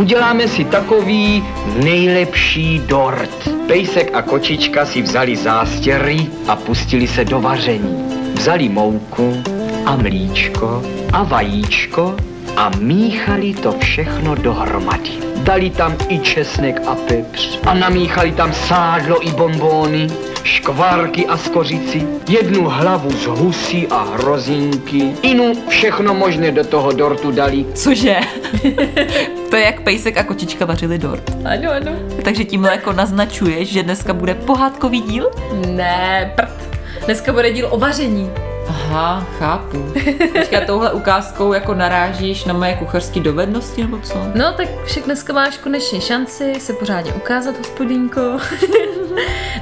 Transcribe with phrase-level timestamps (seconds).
[0.00, 1.44] Uděláme si takový
[1.84, 3.48] nejlepší dort.
[3.66, 8.04] Pejsek a kočička si vzali zástěry a pustili se do vaření.
[8.34, 9.42] Vzali mouku
[9.86, 10.82] a mlíčko
[11.12, 12.16] a vajíčko
[12.56, 15.10] a míchali to všechno dohromady.
[15.36, 20.06] Dali tam i česnek a pepř a namíchali tam sádlo i bonbóny,
[20.44, 27.30] škvárky a skořici, jednu hlavu z husí a hrozinky, inu všechno možné do toho dortu
[27.30, 27.66] dali.
[27.74, 28.16] Cože?
[29.50, 31.30] to je jak pejsek a kočička vařili dort.
[31.44, 31.92] Ano, ano.
[32.24, 35.30] Takže tímhle jako naznačuješ, že dneska bude pohádkový díl?
[35.66, 36.78] Ne, prd.
[37.04, 38.30] Dneska bude díl o vaření.
[38.68, 39.92] Aha, chápu.
[40.32, 44.14] Teďka touhle ukázkou jako narážíš na moje kuchařské dovednosti nebo co?
[44.34, 48.20] No, tak však dneska máš konečně šanci se pořádně ukázat, hospodinko.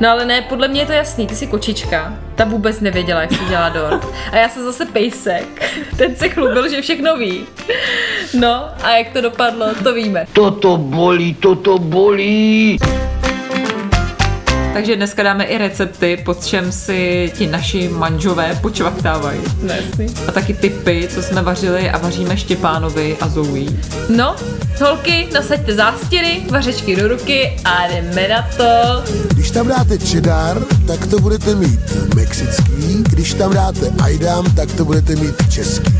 [0.00, 3.32] no ale ne, podle mě je to jasný, ty jsi kočička, ta vůbec nevěděla, jak
[3.32, 4.06] se dělá dort.
[4.32, 7.46] A já jsem zase pejsek, ten se chlubil, že všechno ví.
[8.38, 10.26] No a jak to dopadlo, to víme.
[10.32, 12.78] Toto bolí, toto bolí.
[14.78, 19.40] Takže dneska dáme i recepty, pod čem si ti naši manžové počvaktávají.
[19.62, 20.06] No, jasný.
[20.28, 23.80] A taky typy, co jsme vařili a vaříme Štěpánovi a Zoují.
[24.08, 24.36] No,
[24.80, 29.02] holky, nasaďte zástěry, vařečky do ruky a jdeme na to.
[29.34, 34.84] Když tam dáte cheddar, tak to budete mít mexický, když tam dáte ajdam, tak to
[34.84, 35.92] budete mít český.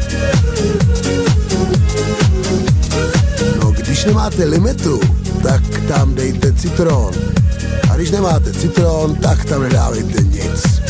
[3.61, 5.01] No, když nemáte limitu,
[5.43, 7.38] tak tam dejte citron.
[7.99, 10.83] Když nemáte citron, tak tam nedávejte nic.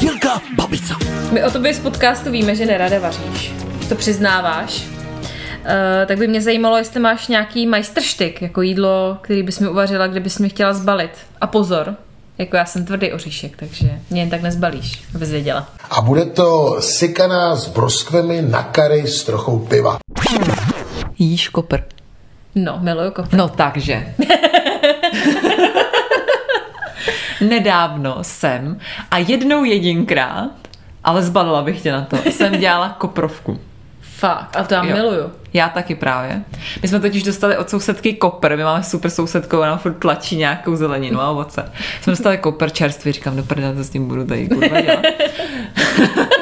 [0.00, 0.94] Jirka Babica.
[1.32, 3.52] My o tobě z podcastu víme, že nerada vaříš.
[3.88, 4.86] To přiznáváš.
[4.86, 10.06] Uh, tak by mě zajímalo, jestli máš nějaký majstrštyk, jako jídlo, který bys mi uvařila,
[10.06, 11.10] kdybys mi chtěla zbalit.
[11.40, 11.94] A pozor,
[12.38, 15.68] jako já jsem tvrdý oříšek, takže mě jen tak nezbalíš, abys věděla.
[15.90, 19.98] A bude to sykaná s broskvemi na kary s trochou piva.
[21.18, 21.80] Jíš kopr.
[22.54, 23.36] No, miluju kopr.
[23.36, 24.14] No takže.
[27.48, 28.78] Nedávno jsem
[29.10, 30.50] a jednou jedinkrát,
[31.04, 33.60] ale zbalila bych tě na to, jsem dělala koprovku.
[34.00, 34.96] Fakt, a to já Jo.
[34.96, 35.32] miluju.
[35.52, 36.42] Já taky právě.
[36.82, 40.76] My jsme totiž dostali od sousedky kopr, my máme super sousedku, ona furt tlačí nějakou
[40.76, 41.72] zeleninu a ovoce.
[42.02, 45.04] Jsme dostali kopr čerstvý, říkám, do prdele, co s tím budu tady kurva dělat.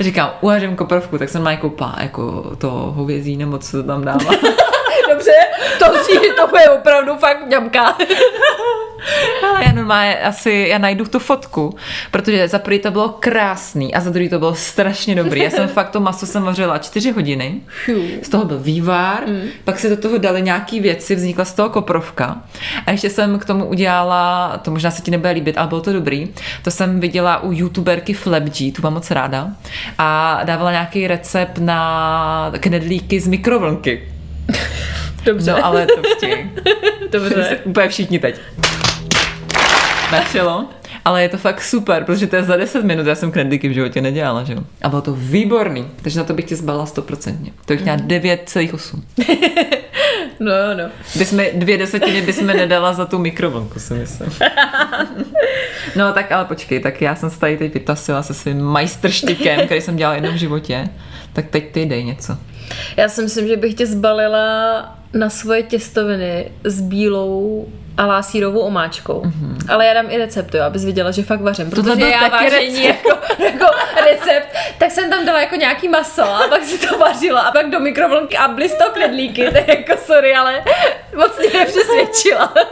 [0.00, 4.18] Říkám, uvařím koprovku, tak jsem má koupá jako to hovězí nebo co to tam dává.
[5.10, 5.32] Dobře,
[5.78, 7.96] to si, to bude opravdu fakt ňamka.
[9.42, 11.76] Ale já normálně asi, já najdu tu fotku,
[12.10, 15.42] protože za prvý to bylo krásný a za druhý to bylo strašně dobrý.
[15.42, 17.60] Já jsem fakt to maso jsem vařila čtyři hodiny,
[18.22, 19.42] z toho byl vývar, mm.
[19.64, 22.42] pak se do toho dali nějaký věci, vznikla z toho koprovka
[22.86, 25.92] a ještě jsem k tomu udělala, to možná se ti nebude líbit, ale bylo to
[25.92, 26.28] dobrý,
[26.62, 29.48] to jsem viděla u youtuberky Flapg, tu mám moc ráda
[29.98, 34.08] a dávala nějaký recept na knedlíky z mikrovlnky.
[35.24, 36.46] Dobře, No ale to prostě
[37.12, 37.58] dobře.
[37.64, 38.40] úplně všichni teď.
[40.18, 40.64] Načelo.
[41.04, 43.72] Ale je to fakt super, protože to je za 10 minut, já jsem knedlíky v
[43.72, 44.60] životě nedělala, že jo.
[44.82, 47.52] A bylo to výborný, takže na to bych tě zbalila 100%.
[47.64, 49.02] To bych měla 9,8.
[50.40, 50.84] No, no.
[51.18, 54.30] Bysme, dvě desetiny bysme nedala za tu mikrovlnku, si myslím.
[55.96, 59.80] No tak ale počkej, tak já jsem se tady teď vytasila se svým majstrštikem, který
[59.80, 60.88] jsem dělala jednou v životě.
[61.32, 62.36] Tak teď ty dej něco.
[62.96, 67.66] Já si myslím, že bych tě zbalila na svoje těstoviny s bílou
[67.96, 69.22] a lásírovou omáčkou.
[69.22, 69.56] Mm-hmm.
[69.68, 71.70] Ale já dám i recept, jo, abys viděla, že fakt vařím.
[71.70, 73.04] Protože Tohle byl já taky vaření recept.
[73.06, 73.66] jako, jako
[74.04, 77.70] recept, tak jsem tam dala jako nějaký maso a pak si to vařila a pak
[77.70, 80.64] do mikrovlnky a toho knedlíky, tak jako sorry, ale
[81.16, 82.54] moc mě nepřesvědčila.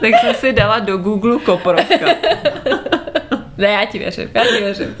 [0.00, 2.06] Tak jsem si dala do Google koprovka.
[3.58, 4.96] ne, já ti věřím, já ti věřím.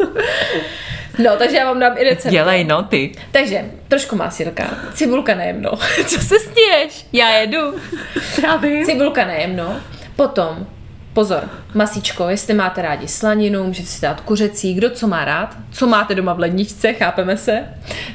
[1.18, 2.32] No, takže já vám dám i recept.
[2.32, 3.12] Dělej no ty.
[3.32, 5.70] Takže, trošku másílka, cibulka nejemno.
[6.06, 7.06] Co se sněješ?
[7.12, 7.74] Já jedu.
[8.42, 8.60] Já.
[8.86, 9.80] Cibulka nejemno.
[10.16, 10.66] Potom
[11.14, 15.86] Pozor, masíčko, jestli máte rádi slaninu, můžete si dát kuřecí, kdo co má rád, co
[15.86, 17.64] máte doma v ledničce, chápeme se.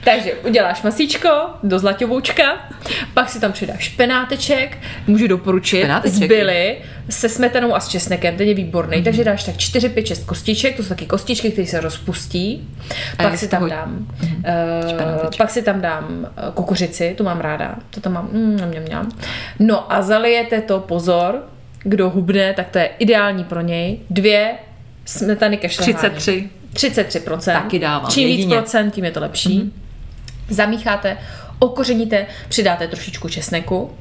[0.03, 1.29] Takže uděláš masíčko
[1.63, 2.43] do zlaťovoučka,
[3.13, 6.15] pak si tam přidáš špenáteček, můžu doporučit, Špenáteček?
[6.15, 6.77] zbyly
[7.09, 9.03] se smetanou a s česnekem, ten je výborný, mm-hmm.
[9.03, 12.67] takže dáš tak 4, 5, 6 kostiček, to jsou taky kostičky, které se rozpustí,
[13.19, 14.35] A pak si tam toho- dám, Mhm.
[15.23, 18.83] uh, pak si tam dám eh, kukuřici, tu mám ráda, to tam mám, mm, mňam,
[18.83, 19.11] mňam.
[19.59, 21.43] No a zalijete to, pozor,
[21.83, 24.51] kdo hubne, tak to je ideální pro něj, dvě
[25.05, 25.93] smetany ke šlehání.
[25.93, 26.49] 33.
[26.73, 27.53] 33%.
[27.53, 28.55] Taky dávám, Čím víc jedině.
[28.55, 28.63] Mhm.
[28.63, 29.59] procent, tím je to lepší.
[29.59, 29.71] Mm-hmm.
[30.49, 31.17] Zamícháte,
[31.59, 33.91] okořeníte, přidáte trošičku česneku.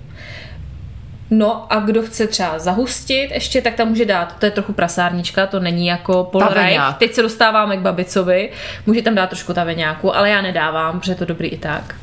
[1.31, 5.47] No a kdo chce třeba zahustit ještě, tak tam může dát, to je trochu prasárnička,
[5.47, 6.25] to není jako.
[6.39, 6.99] Taveňák.
[6.99, 8.51] Teď se dostáváme k babicovi,
[8.87, 11.95] může tam dát trošku taveňáku, ale já nedávám, protože je to dobrý i tak.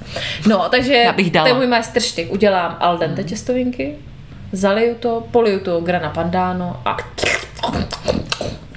[0.48, 2.32] No, takže to je můj majstrštyk.
[2.32, 3.96] Udělám al dente těstovinky,
[4.56, 6.98] zaliju to, poliju to grana pandano a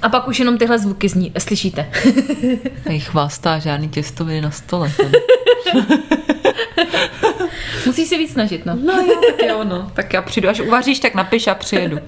[0.01, 1.89] a pak už jenom tyhle zvuky zní, slyšíte.
[2.83, 4.91] Tady chvástá žádný těstoviny na stole.
[7.85, 8.77] Musí se víc snažit, no.
[8.83, 9.91] No jo, tak jo, no.
[9.95, 11.99] Tak já přijdu, až uvaříš, tak napiš a přijedu.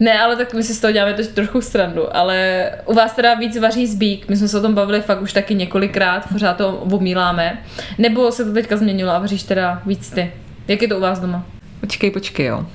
[0.00, 3.34] Ne, ale tak my si z toho děláme teď trochu strandu, ale u vás teda
[3.34, 6.72] víc vaří zbík, my jsme se o tom bavili fakt už taky několikrát, pořád to
[6.76, 7.58] omíláme,
[7.98, 10.32] nebo se to teďka změnilo a vaříš teda víc ty.
[10.68, 11.46] Jak je to u vás doma?
[11.80, 12.66] Počkej, počkej, jo.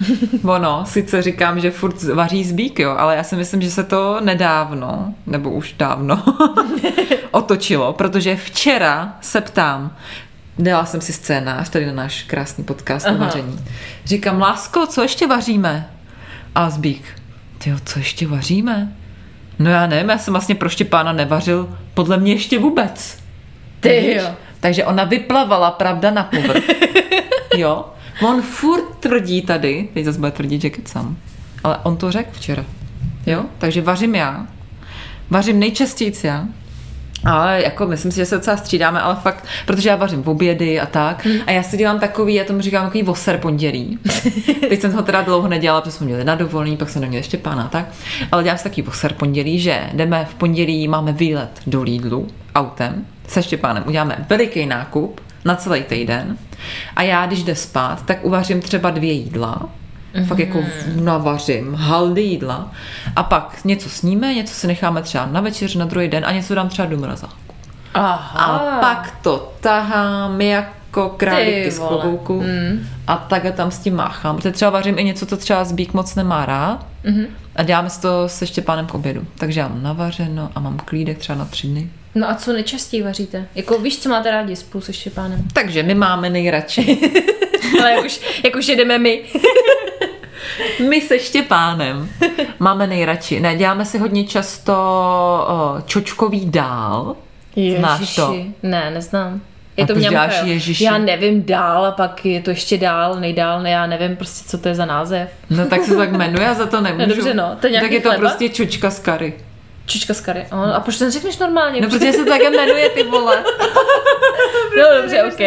[0.43, 4.21] Ono, sice říkám, že furt vaří zbík, jo, ale já si myslím, že se to
[4.21, 6.23] nedávno, nebo už dávno,
[7.31, 9.95] otočilo, protože včera se ptám,
[10.59, 13.25] dala jsem si scénář tady na náš krásný podcast o Aha.
[13.25, 13.59] vaření.
[14.05, 15.89] Říkám, lásko, co ještě vaříme?
[16.55, 17.03] A zbík,
[17.57, 18.93] tyjo, co ještě vaříme?
[19.59, 23.17] No já nevím, já jsem vlastně pro Štěpána nevařil podle mě ještě vůbec.
[23.79, 24.35] Ty jo.
[24.59, 26.63] Takže ona vyplavala pravda na povrch.
[27.57, 27.85] jo.
[28.21, 31.17] On furt tvrdí tady, teď zase bude tvrdit, že kecám,
[31.63, 32.65] ale on to řekl včera.
[33.25, 33.45] Jo?
[33.57, 34.47] Takže vařím já.
[35.29, 36.45] Vařím nejčastěji já.
[37.25, 40.79] Ale jako myslím si, že se docela střídáme, ale fakt, protože já vařím v obědy
[40.79, 41.27] a tak.
[41.47, 43.99] A já si dělám takový, já tomu říkám takový voser pondělí.
[44.69, 47.37] Teď jsem ho teda dlouho nedělala, protože jsme měli na dovolený, pak jsem neměla ještě
[47.37, 47.85] pána, tak.
[48.31, 53.05] Ale dělám si takový voser pondělí, že jdeme v pondělí, máme výlet do Lidlu autem
[53.27, 53.83] se Štěpánem.
[53.87, 56.37] Uděláme veliký nákup na celý týden.
[56.95, 59.61] A já, když jde spát, tak uvařím třeba dvě jídla.
[60.15, 60.25] Mm-hmm.
[60.25, 62.71] Fakt jako v- navařím haldy jídla
[63.15, 66.55] a pak něco sníme, něco si necháme třeba na večeř, na druhý den a něco
[66.55, 67.33] dám třeba do mrazáku.
[67.93, 68.39] Aha.
[68.39, 72.87] A pak to tahám jako králíky z klobouku Mm.
[73.07, 74.35] a takhle tam s tím máchám.
[74.35, 77.25] Protože třeba vařím i něco, co třeba zbík moc nemá rád Mhm.
[77.55, 79.21] a děláme si to se Štěpánem k obědu.
[79.37, 81.89] Takže já mám navařeno a mám klídek třeba na tři dny.
[82.19, 83.47] No a co nejčastěji vaříte?
[83.55, 85.43] Jako víš, co máte rádi spolu se Štěpánem?
[85.53, 86.97] Takže my máme nejradši.
[87.81, 89.23] Ale jak už, jak už jedeme my.
[90.89, 92.09] My se Štěpánem
[92.59, 93.39] máme nejradši.
[93.39, 94.73] Ne, děláme si hodně často
[95.85, 97.15] čočkový dál.
[97.77, 98.33] Znáš to?
[98.33, 98.53] Ježiši.
[98.63, 99.41] Ne, neznám.
[99.77, 100.47] Je A to děláš jo.
[100.47, 100.83] Ježiši?
[100.83, 104.57] Já nevím dál a pak je to ještě dál, nejdál, ne, já nevím prostě, co
[104.57, 105.29] to je za název.
[105.49, 107.07] No tak se to tak jmenuje, já za to nemůžu.
[107.07, 107.57] No dobře, no.
[107.61, 108.19] To je tak je to chleba?
[108.19, 109.33] prostě čučka z kary.
[109.89, 110.45] Čička z kary.
[110.51, 111.81] Oh, a proč to neřekneš normálně?
[111.81, 113.43] No protože se to také jmenuje, ty vole.
[114.77, 115.39] no dobře, OK.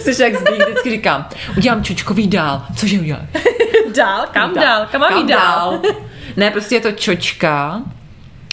[0.00, 2.62] Jsi jak zbík, vždycky říkám, udělám čočkový dál.
[2.76, 3.28] Cože uděláš?
[3.96, 4.86] dál, kam dál?
[4.92, 5.80] Kam mám jít dál?
[6.36, 7.82] ne, prostě je to čočka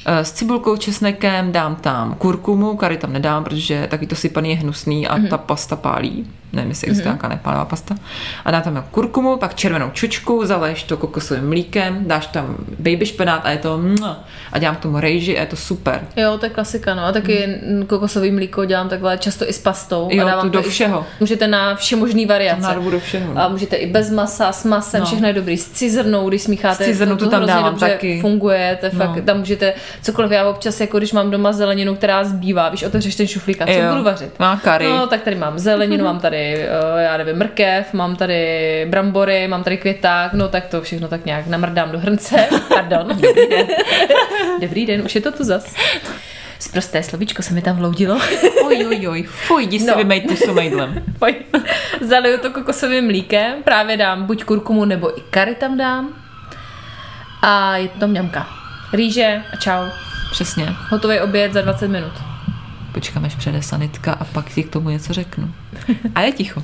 [0.05, 4.55] eh, s cibulkou, česnekem, dám tam kurkumu, kary tam nedám, protože taky to sypaný je
[4.55, 6.27] hnusný a ta pasta pálí.
[6.53, 7.95] Nevím, jestli existuje nějaká nepálivá pasta.
[8.45, 13.05] A dám tam jako kurkumu, pak červenou čočku, zaleješ to kokosovým mlíkem, dáš tam baby
[13.05, 13.79] špenát a je to
[14.51, 16.01] a dělám k tomu rejži a je to super.
[16.15, 17.03] Jo, to je klasika, no.
[17.05, 17.85] A taky mm.
[17.85, 20.07] kokosový mlíko dělám takhle často i s pastou.
[20.11, 21.05] Jo, a dávám to do i- všeho.
[21.19, 22.61] Můžete na vše možný variace.
[22.61, 23.41] Na do všeho, no.
[23.41, 25.03] A můžete i bez masa, s masem, No.
[25.03, 25.07] no.
[25.07, 25.57] všechno je dobrý.
[25.57, 28.21] S cizrnou, když smícháte, S cizrnou to tam hrozně dávám dobře taky.
[28.21, 29.21] funguje, to je fakt, No.
[29.21, 33.27] tam můžete cokoliv, já občas, jako když mám doma zeleninu, která zbývá, víš, otevřeš ten
[33.27, 33.91] šuflík a co Jo.
[33.91, 34.39] budu vařit?
[34.39, 34.85] Má kary.
[34.89, 39.63] No, tak tady mám zeleninu, mám tady, eh, já nevím, mrkev, mám tady brambory, mám
[39.63, 42.47] tady květák, no tak to všechno tak nějak namrdám do hrnce.
[42.69, 43.07] Pardon.
[43.07, 43.67] Dobrý den.
[44.61, 45.75] Dobrý den, už je to tu zas.
[46.59, 48.19] Zprosté slovíčko se mi tam vloudilo.
[48.65, 49.95] Oj, oj, oj, fuj, jdi si No.
[49.97, 51.03] vymej pusu mejdlem.
[51.19, 51.35] Pojď.
[52.01, 56.09] Zaliju to kokosovým mlíkem, právě dám buď kurkumu nebo i kary tam dám.
[57.41, 58.47] A je to mňamka.
[58.93, 59.85] Rýže a čau.
[60.31, 60.65] Přesně.
[60.89, 62.11] Hotový oběd za 20 minut.
[62.93, 65.51] Počkám, až přijde sanitka a pak ti k tomu něco řeknu.
[66.15, 66.63] A je ticho.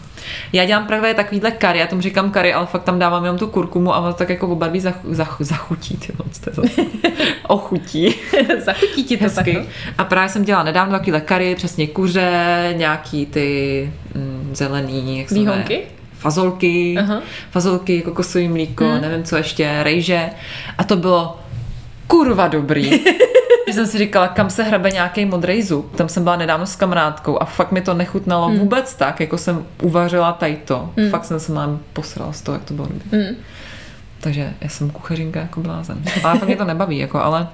[0.53, 3.47] Já dělám právě takovýhle kary, já tomu říkám kary, ale fakt tam dávám jenom tu
[3.47, 6.61] kurkumu a ono to tak jako obarví zach, zach, zachutí, ty moc, to.
[7.47, 8.15] Ochutí.
[8.65, 9.53] Zachutí ti to Hezky.
[9.53, 9.63] tak.
[9.97, 15.31] A právě jsem dělala nedávno takovýhle kary, přesně kuře, nějaký ty mm, zelený, jak?
[15.31, 15.81] Výhonky?
[16.17, 17.21] fazolky, Aha.
[17.51, 19.01] fazolky, kokosový mlíko, hmm.
[19.01, 20.29] nevím co ještě, rejže.
[20.77, 21.39] A to bylo
[22.07, 22.91] kurva dobrý.
[23.67, 25.95] Že jsem si říkala, kam se hrabe nějaký modrý zub.
[25.95, 28.59] Tam jsem byla nedávno s kamarádkou a fakt mi to nechutnalo hmm.
[28.59, 30.89] vůbec tak, jako jsem uvařila tady to.
[30.97, 31.09] Hmm.
[31.09, 33.09] Fakt jsem se mám posrala z toho, jak to bylo dobrý.
[33.11, 33.35] Hmm.
[34.19, 35.97] Takže já jsem kuchařinka jako blázen.
[36.23, 37.47] Ale fakt mě to nebaví, jako, ale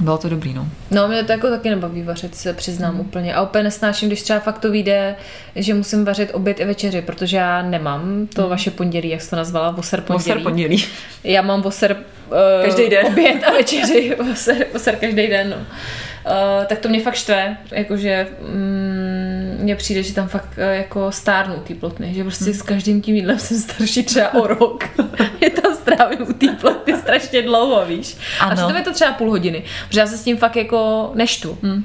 [0.00, 0.68] bylo to dobrý, no.
[0.90, 3.00] No, mě to jako taky nebaví vařit, se přiznám mm.
[3.00, 3.34] úplně.
[3.34, 5.16] A úplně nesnáším, když třeba fakt to vyjde,
[5.56, 8.48] že musím vařit oběd i večeři, protože já nemám to mm.
[8.48, 10.18] vaše pondělí, jak jsi to nazvala, voser pondělí.
[10.18, 10.84] Voser pondělí.
[11.24, 11.96] Já mám voser
[12.26, 13.06] uh, Každý den.
[13.06, 15.56] oběd a večeři, voser, voser každý den, no.
[15.56, 21.12] Uh, tak to mě fakt štve, jakože mm, mně přijde, že tam fakt uh, jako
[21.12, 24.84] stárnou ty plotny, že prostě s každým tím jídlem jsem starší třeba o rok.
[25.40, 28.16] je tam strávím u té plotny strašně dlouho, víš.
[28.40, 28.56] A Ano.
[28.56, 31.58] přitom je to třeba půl hodiny, protože já se s tím fakt jako neštu.
[31.62, 31.84] Hmm.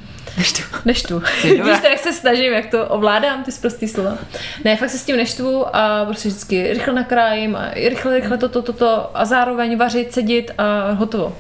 [1.08, 1.22] To.
[1.42, 1.74] Ty dobrá.
[1.74, 4.18] Víš to, jak se snažím, jak to ovládám, ty zprostý slova.
[4.64, 8.62] Ne, fakt se s tím neštvu a prostě vždycky rychle nakrájím a rychle, rychle toto,
[8.62, 11.38] toto to, a zároveň vařit, sedit a hotovo.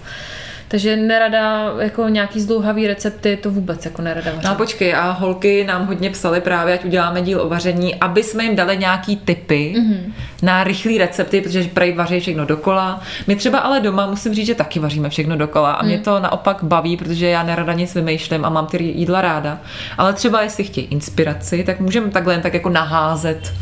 [0.67, 4.43] Takže nerada jako nějaký zdlouhavý recepty, to vůbec jako nerada vařit.
[4.43, 8.23] No a počkej, a holky nám hodně psali právě, ať uděláme díl o vaření, aby
[8.23, 10.13] jsme jim dali nějaký tipy mm-hmm.
[10.41, 13.01] na rychlé recepty, protože prej vaří všechno dokola.
[13.27, 16.63] My třeba ale doma musím říct, že taky vaříme všechno dokola a mě to naopak
[16.63, 19.59] baví, protože já nerada nic vymýšlím a mám ty jídla ráda.
[19.97, 23.53] Ale třeba jestli chtějí inspiraci, tak můžeme takhle jen tak jako naházet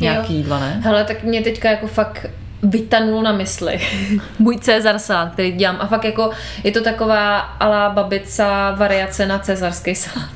[0.00, 0.38] nějaký Jo.
[0.38, 0.80] jídla, ne?
[0.84, 2.26] Hele, tak mě teďka jako fakt
[2.62, 3.80] vytanul na mysli
[4.38, 5.76] můj Cezar salát, který dělám.
[5.80, 6.30] A fakt jako
[6.64, 10.28] je to taková ala babica variace na cezarský salát.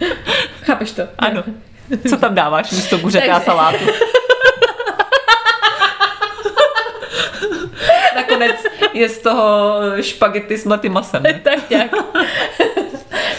[0.62, 1.02] Chápeš to?
[1.18, 1.44] Ano.
[2.10, 3.84] Co tam dáváš místo kuřete a salátu?
[8.14, 8.56] Nakonec
[8.92, 11.22] je z toho špagety s mletým masem.
[11.22, 11.40] ne?
[11.44, 11.90] tak nějak.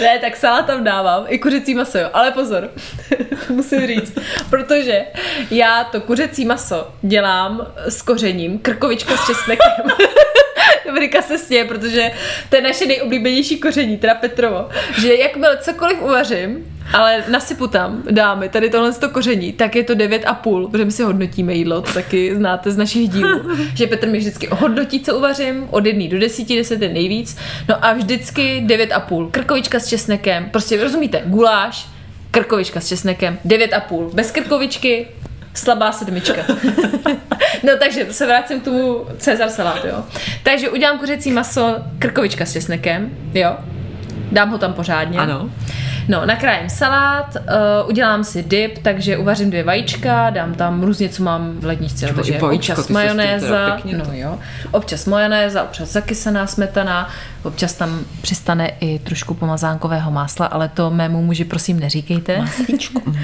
[0.01, 2.09] ne, tak salát tam dávám, i kuřecí maso, jo.
[2.13, 2.69] Ale pozor,
[3.49, 4.17] to musím říct,
[4.49, 5.01] protože
[5.51, 9.85] já to kuřecí maso dělám s kořením, krkovička s česnekem.
[10.85, 12.11] Dominika se směje, protože
[12.49, 14.69] to je naše nejoblíbenější koření, teda Petrovo,
[15.01, 19.93] že jakmile cokoliv uvařím, ale nasypu tam, dáme tady tohle to koření, tak je to
[19.93, 23.41] 9,5, protože my si hodnotíme jídlo, to taky znáte z našich dílů,
[23.75, 27.37] že Petr mi vždycky hodnotí, co uvařím, od 1 do 10, 10 je nejvíc,
[27.69, 31.87] no a vždycky 9,5, krkovička s česnekem, prostě rozumíte, guláš,
[32.31, 35.07] krkovička s česnekem, 9,5, bez krkovičky,
[35.53, 36.41] slabá sedmička.
[37.63, 40.03] no takže to se vrátím k tomu Cezar salátu, jo.
[40.43, 43.57] Takže udělám kuřecí maso, krkovička s česnekem, jo.
[44.31, 45.19] Dám ho tam pořádně.
[45.19, 45.49] Ano.
[46.09, 51.23] No, nakrájím salát, uh, udělám si dip, takže uvařím dvě vajíčka, dám tam různě, co
[51.23, 54.39] mám v ledničce, Čo, takže vajíčka, občas majonéza, pěkně no jo,
[54.71, 57.09] občas majonéza, občas zakysaná smetana,
[57.43, 62.45] občas tam přistane i trošku pomazánkového másla, ale to mému muži prosím neříkejte.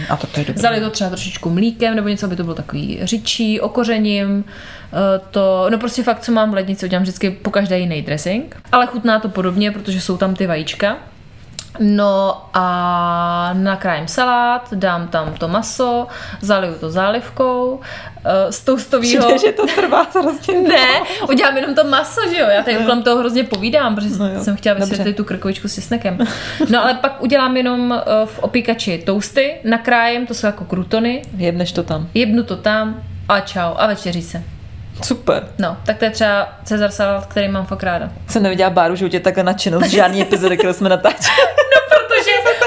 [0.09, 0.61] A to, to je dobré.
[0.61, 4.45] Zali to třeba trošičku mlíkem nebo něco, aby to bylo takový řičí, okořením,
[4.93, 8.55] eh, to, no prostě fakt, co mám v lednici, udělám vždycky po každé jiný dressing,
[8.71, 10.97] ale chutná to podobně, protože jsou tam ty vajíčka.
[11.79, 16.07] No a nakrájím salát, dám tam to maso,
[16.41, 17.79] zaliju to zálivkou,
[18.25, 19.37] eh, z toustovýho...
[19.37, 20.87] že to trvá hrozně Ne,
[21.29, 22.47] udělám jenom to maso, že jo?
[22.49, 24.89] Já tady kolem toho hrozně povídám, protože No jo, jsem chtěla dobře.
[24.89, 26.17] vysvětlit tu krkovičku s česnekem.
[26.69, 31.71] No ale pak udělám jenom eh, v opíkači tousty, nakrájem, to jsou jako krutony, Jebneš
[31.71, 32.07] to tam.
[32.13, 34.43] jebnu to tam a čau a večeří se.
[35.03, 35.47] Super.
[35.59, 38.09] No, tak to je třeba Cezar salát, který mám fakt ráda.
[38.27, 41.37] Jsem neviděla Báru, že tě takhle nadšenou z žádný epizody, kterou jsme natáčeli.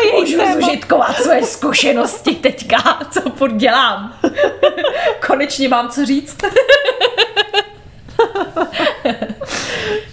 [0.02, 4.14] Protože můžu zužitkovat své zkušenosti teďka, co furt dělám.
[5.26, 6.38] Konečně mám co říct.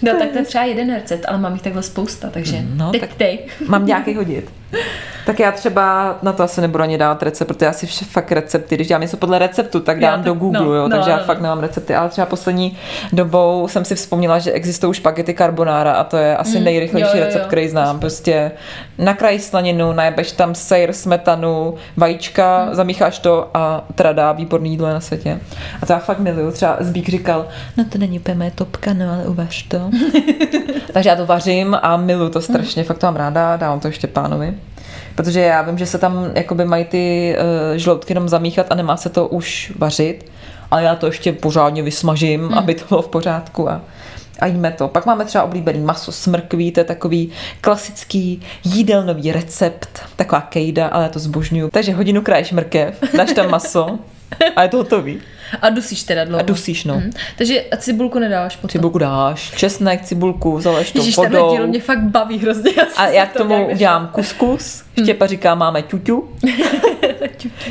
[0.02, 3.00] No tak to je třeba jeden recept, ale mám jich takhle spousta, takže No, teď
[3.00, 3.38] tak- ty.
[3.66, 4.50] Mám nějaký hodit.
[5.26, 8.32] Tak já třeba na to asi nebudu ani dávat recept, protože já si vše fakt
[8.32, 10.88] recepty, když dělám něco podle receptu, tak Já dám tak- do Google, no, jo, no,
[10.96, 11.42] takže já no, fakt no.
[11.42, 12.76] nemám recepty, ale třeba poslední
[13.12, 17.20] dobou jsem si vzpomněla, že existují špagety carbonara a to je asi nejrychlejší Mm, jo,
[17.20, 17.46] jo, recept, jo.
[17.46, 18.00] který znám.
[18.00, 18.50] Prostě
[18.98, 22.74] nakrájíš slaninu, najebeš tam sejr, smetanu, vajíčka, Mm.
[22.74, 25.40] zamícháš to a trada, výborný jídlo na světě.
[25.82, 26.50] A to já fakt miluju.
[26.50, 29.90] Třeba Zbík říkal, no to není úplně moje topka, no ale uvař to.
[30.92, 34.06] Takže já to vařím a miluju to strašně, fakt to mám ráda, dávám to ještě
[34.06, 34.54] pánovi.
[35.16, 38.96] Protože já vím, že se tam jakoby mají ty uh, žloutky jenom zamíchat a nemá
[38.96, 40.30] se to už vařit,
[40.70, 42.54] ale já to ještě pořádně vysmažím, hmm.
[42.54, 43.80] aby to bylo v pořádku a,
[44.40, 44.88] a jíme to.
[44.88, 47.30] Pak máme třeba oblíbený maso s mrkví, to je takový
[47.60, 51.70] klasický jídelnový recept, taková kejda, ale já to zbožňuju.
[51.70, 53.98] Takže hodinu kráješ mrkev, dáš tam maso
[54.56, 55.20] a je to hotový.
[55.62, 56.40] A dusíš teda dlouho.
[56.40, 56.94] A dusíš, no.
[56.94, 57.10] Mhm.
[57.38, 58.68] Takže a cibulku nedáváš potom.
[58.68, 61.56] Cibulku dáš, česnek, cibulku, zaleš to Ježíš, tenhle vodou.
[61.56, 62.72] díl mě fakt baví hrozně.
[62.76, 64.82] Já A já k to tomu udělám kuskus.
[65.02, 66.28] Štěpa říká, máme ťuťu.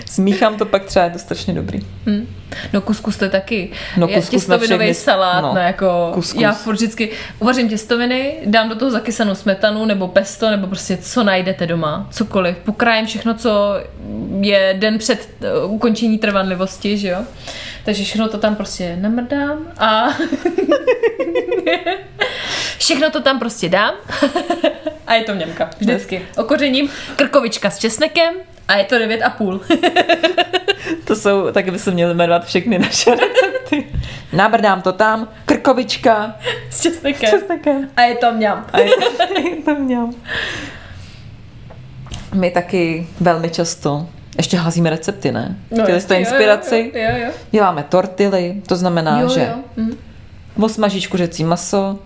[0.05, 1.79] Smíchám to pak třeba, je to strašně dobrý.
[2.05, 2.27] Hm.
[2.73, 3.71] No kuskus to je taky.
[3.97, 6.41] No, kuskus na těstovinový salát, no, no, jako kuskus.
[6.41, 11.23] já furt vždycky uvařím těstoviny, dám do toho zakysanou smetanu nebo pesto, nebo prostě co
[11.23, 12.57] najdete doma, cokoliv.
[12.57, 13.73] Pokrájím všechno, co
[14.41, 15.29] je den před
[15.65, 17.19] uh, ukončení trvanlivosti, že jo.
[17.85, 20.07] Takže všechno to tam prostě namrdám a
[22.77, 23.93] všechno to tam prostě dám
[25.07, 25.69] a je to mňamka.
[25.79, 26.21] Vždycky.
[26.37, 28.33] Okořením krkovička s česnekem
[28.67, 29.59] a je to 9,5.
[31.05, 33.87] To jsou, tak by se měly jmenovat všechny naše recepty.
[34.33, 36.35] Nabrdám to tam, krkovička,
[36.69, 37.29] s česnekem.
[37.29, 37.89] česnekem.
[37.97, 38.65] A je to mňam.
[38.73, 38.85] A je
[39.49, 40.09] je to měl.
[42.33, 44.07] My taky velmi často
[44.37, 45.55] ještě házíme recepty, ne?
[45.83, 46.91] Chtěli jste inspiraci?
[46.95, 47.31] Jo, jo, jo.
[47.51, 49.63] Děláme tortily, to znamená, jo, že jo.
[49.77, 49.97] Hm.
[50.61, 51.99] osmažíš kuřecí maso,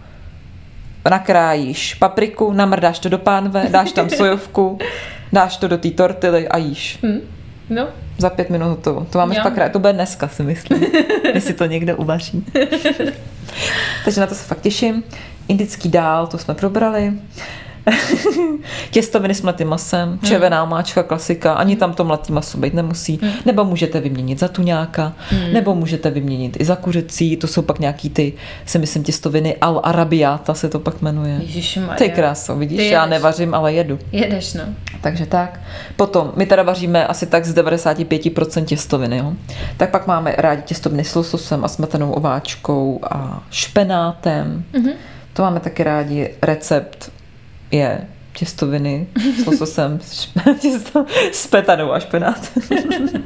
[1.10, 4.80] nakrájíš papriku, namrdáš to do pánve, dáš tam sojovku,
[5.33, 7.00] dáš to do té tortily a jíš.
[7.03, 7.19] Hm.
[7.69, 9.07] No, Za pět minut hotovo.
[9.09, 9.41] To máme Jo.
[9.43, 9.71] fakt rád.
[9.71, 10.86] To bude dneska, si myslím.
[11.33, 12.45] Jestli to někdo uvaří.
[14.05, 15.03] Takže na to se fakt těším.
[15.48, 17.13] Indický dál, to jsme probrali.
[18.91, 23.19] Těstoviny s mletým masem, červená máčka, klasika, ani tam to mletý maso být nemusí.
[23.46, 25.13] Nebo můžete vyměnit za tuňáka,
[25.53, 28.34] nebo můžete vyměnit i za kuřecí, to jsou pak nějaký ty,
[28.65, 31.39] si myslím, těstoviny al arabiata se to pak jmenuje.
[31.98, 34.00] Ty kráso, vidíš, Ty já nevařím, ale jedu.
[34.12, 34.63] Jedeš, no.
[35.01, 35.60] Takže tak.
[35.96, 39.34] Potom, my teda vaříme asi tak z 95% těstoviny, jo.
[39.77, 44.63] Tak pak máme rádi těstoviny s lososem a smetanou ováčkou a špenátem.
[44.74, 44.93] Mm-hmm.
[45.34, 46.29] To máme taky rádi.
[46.41, 47.12] Recept
[47.71, 48.01] je
[48.33, 49.07] těstoviny
[49.43, 49.99] s lososem,
[50.59, 52.63] těsto, s petanou a špenátem.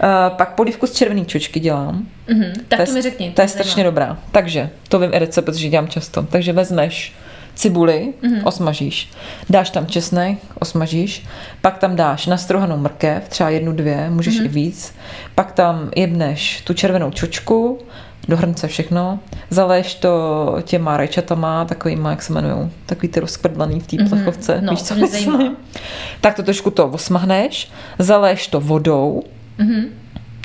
[0.00, 2.06] Eh, pak polívku z červený čočky dělám.
[2.28, 2.52] Mhm.
[2.68, 3.30] Tak je- to mi řekni.
[3.30, 3.90] To je strašně zajímá.
[3.90, 4.18] dobrá.
[4.30, 6.22] Takže, to vím i recept, protože dělám často.
[6.22, 7.12] Takže vezmeš
[7.54, 8.34] cibuli, Mhm.
[8.34, 8.40] mm-hmm.
[8.46, 9.10] osmažíš,
[9.50, 11.24] dáš tam česnek, osmažíš,
[11.60, 14.44] pak tam dáš nastrouhanou mrkev, třeba jednu, dvě, můžeš Mhm.
[14.44, 14.50] mm-hmm.
[14.50, 14.94] i víc,
[15.34, 17.78] pak tam jebneš tu červenou čočku,
[18.28, 19.18] do hrnce všechno,
[19.50, 24.08] zaleješ to těma rajčatama, takovýma, jak se jmenujou, takový ty rozkvrdlaný v té mm-hmm.
[24.08, 24.60] plechovce.
[24.60, 25.32] No, víš, to co mě myslím?
[25.32, 25.56] zajímá.
[26.20, 29.22] Tak to trošku to osmahneš, zaleješ to vodou,
[29.58, 29.84] Mhm.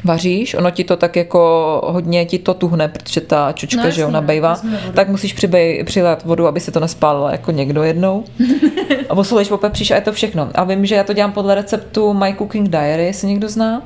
[0.04, 4.02] Vaříš, ono ti to tak jako hodně ti to tuhne, protože ta čočka, No že
[4.02, 4.12] jo,
[4.44, 8.24] jasně, no, tak musíš přibej, přilat vodu, aby se to nespálilo jako někdo jednou.
[9.10, 10.50] A posolíš, popepříš a je to všechno.
[10.56, 13.82] A vím, že já to dělám podle receptu My Cooking Diary, jestli někdo zná.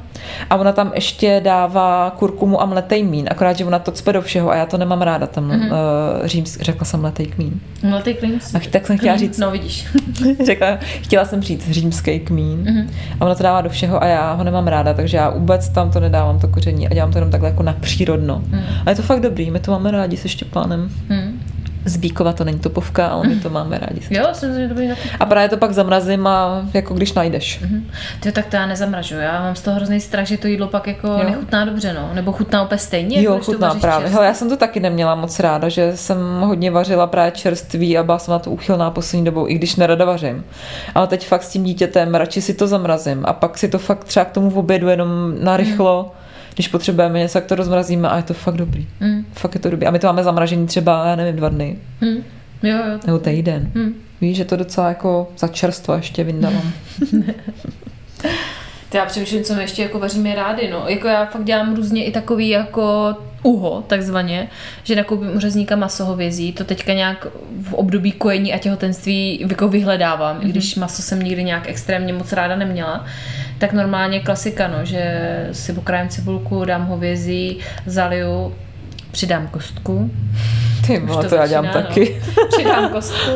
[0.49, 4.21] A ona tam ještě dává kurkumu a mletej mín, akorát, že ona to cpe do
[4.21, 5.65] všeho a já to nemám ráda tam mm-hmm.
[5.65, 7.59] uh, římsk, řekla jsem mletej kmín.
[8.03, 9.87] Ty klin A tak jsem chtěla říct, No, vidíš.
[10.45, 12.89] řekla, chtěla jsem říct římský kmín Mhm.
[13.19, 15.91] a ona to dává do všeho a já ho nemám ráda, takže já vůbec tam
[15.91, 18.43] to nedávám, to koření a dělám to jenom takhle jako na přírodno.
[18.85, 20.89] A je to fakt dobrý, my to máme rádi se Štěpánem.
[21.09, 21.39] Hm.
[21.85, 24.01] Z Bíkova to není topovka, ale my to máme rádi.
[24.09, 25.09] Jo, jsem že to taky.
[25.19, 27.59] A právě to pak zamrazím a jako když najdeš.
[27.59, 27.85] Mhm.
[28.19, 29.15] Ty tak to já nezamražu.
[29.15, 31.23] Já mám z toho hrozný strach, že to jídlo pak jako Jo.
[31.25, 32.09] nechutná dobře, no.
[32.13, 33.21] Nebo chutná úplně stejně.
[33.21, 34.09] jako Jo, to chutná vaříš právě.
[34.09, 38.03] Hele, já jsem to taky neměla moc ráda, že jsem hodně vařila právě čerství a
[38.03, 40.43] byla jsem na to úchylná poslední dobou, i když nerada vařím.
[40.95, 44.03] Ale teď fakt s tím dítětem radši si to zamrazím a pak si to fakt
[44.03, 46.11] třeba k tomu v obědu jenom narychlo,
[46.53, 48.87] když potřebujeme něco, tak to rozmrazíme a je to fakt dobrý.
[48.99, 49.25] Mm.
[49.33, 49.87] Fakt je to dobrý.
[49.87, 52.23] A my to máme zamražení třeba, já nevím, dva dny Hm.
[52.63, 52.99] Jo, jo.
[53.05, 53.71] nebo týden.
[53.75, 53.93] Hm.
[54.21, 56.71] Víš, že to docela jako za čerstvo ještě vyndávám.
[58.93, 60.83] Ty já přemýšlím, co my ještě jako vaříme rádi, no.
[60.87, 64.47] Jako já fakt dělám různě i takový jako uho, takzvaně,
[64.83, 67.27] že nakoupím u řezníka maso hovězí, to teďka nějak
[67.61, 70.45] v období kojení a těhotenství jako vyhledávám, mm-hmm.
[70.45, 73.05] i když maso jsem nikdy nějak extrémně moc ráda neměla,
[73.57, 75.03] tak normálně klasika, no, že
[75.51, 78.55] si pokrájím cibulku, dám hovězí, zaliju,
[79.13, 80.11] přidám kostku,
[80.87, 82.21] Ty vole, to, já dělám začíná, taky.
[82.37, 82.47] No.
[82.57, 83.31] Přidám kostku.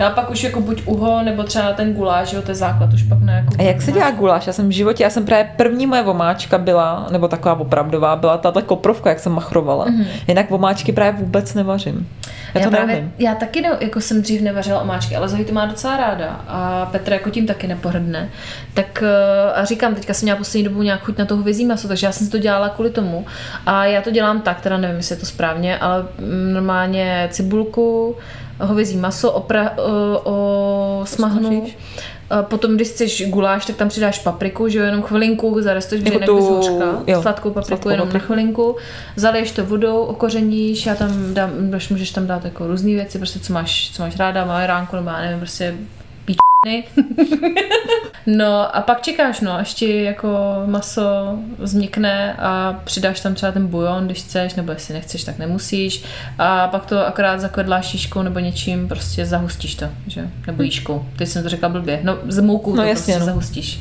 [0.00, 2.92] No a pak už jako buď uho, nebo třeba ten guláš, jo, to je základ
[2.92, 4.46] už pak na jako A jak se dělá guláš?
[4.46, 8.38] Já jsem v životě, já jsem právě první moje vomáčka byla, nebo taková opravdová, byla
[8.38, 9.86] tato koprovka, jak jsem machrovala.
[9.86, 10.06] Mm-hmm.
[10.28, 12.08] Jinak vomáčky právě vůbec nevařím.
[12.54, 13.12] Já, to já, neumím.
[13.18, 16.88] já taky ne, jako jsem dřív nevařila omáčky, ale Zoe to má docela ráda a
[16.92, 18.28] Petr jako tím taky nepohrdne.
[18.74, 21.88] Tak eh, a říkám, teďka jsem měla poslední dobu nějak chuť na to hovězí maso,
[21.88, 23.26] takže já jsem si to dělala kvůli tomu.
[23.66, 26.04] A já to dělám tak, teda nevím, jestli je to správně, ale
[26.52, 28.16] normálně cibulku,
[28.60, 31.66] hovězí maso, opra, o, o smahnu.
[32.30, 36.18] A Potom, když chceš guláš, tak tam přidáš papriku, že jo, jenom chvilinku, zarestuješ, Jako
[36.20, 38.26] jako tu- hořka, jo, sladkou papriku, sladkou jenom na papriku.
[38.26, 38.76] chvilinku,
[39.16, 41.50] zaliješ to vodou, okořeníš, já tam dám,
[41.90, 45.20] můžeš tam dát jako různé věci, prostě co máš, co máš ráda, majoránku nebo já
[45.20, 45.74] nevím, prostě.
[48.26, 50.28] no a pak čekáš, no, až ti jako
[50.66, 56.04] maso vznikne a přidáš tam třeba ten bujon, když chceš, nebo jestli nechceš, tak nemusíš.
[56.38, 60.30] A pak to akorát zakvedláš šíškou nebo něčím, prostě zahustíš to, že?
[60.46, 61.04] Nebo jíškou.
[61.16, 62.00] Teď jsem to řekla blbě.
[62.02, 63.26] No, z moukou No to jasně, prostě no.
[63.26, 63.80] zahustíš.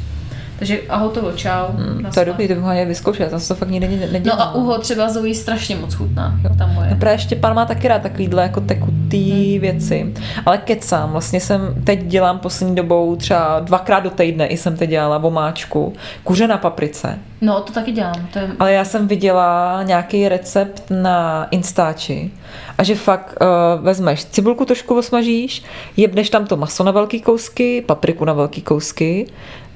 [0.59, 1.65] Takže a hotovo, čau.
[1.75, 4.45] Hmm, to je dobrý, to bych mohla vyzkoušet, já jsem to fakt nikdy ne- nedělala.
[4.45, 6.89] No a uho třeba Zoe strašně moc chutná, ta moje.
[6.89, 9.61] No právě Štěpán má taky rád takovýhle jako tekutý Hmm.
[9.61, 10.13] věci.
[10.45, 14.89] Ale kecám, vlastně jsem teď dělám poslední dobou třeba dvakrát do týdne i jsem teď
[14.89, 15.93] dělala vomáčku.
[16.23, 17.19] Kuře na paprice.
[17.41, 18.27] No, to taky dělám.
[18.33, 18.47] To je...
[18.59, 22.31] Ale já jsem viděla nějaký recept na Instači
[22.77, 25.63] a že fakt uh, vezmeš cibulku trošku osmažíš,
[25.97, 29.25] jebneš tam to maso na velký kousky, papriku na velký kousky,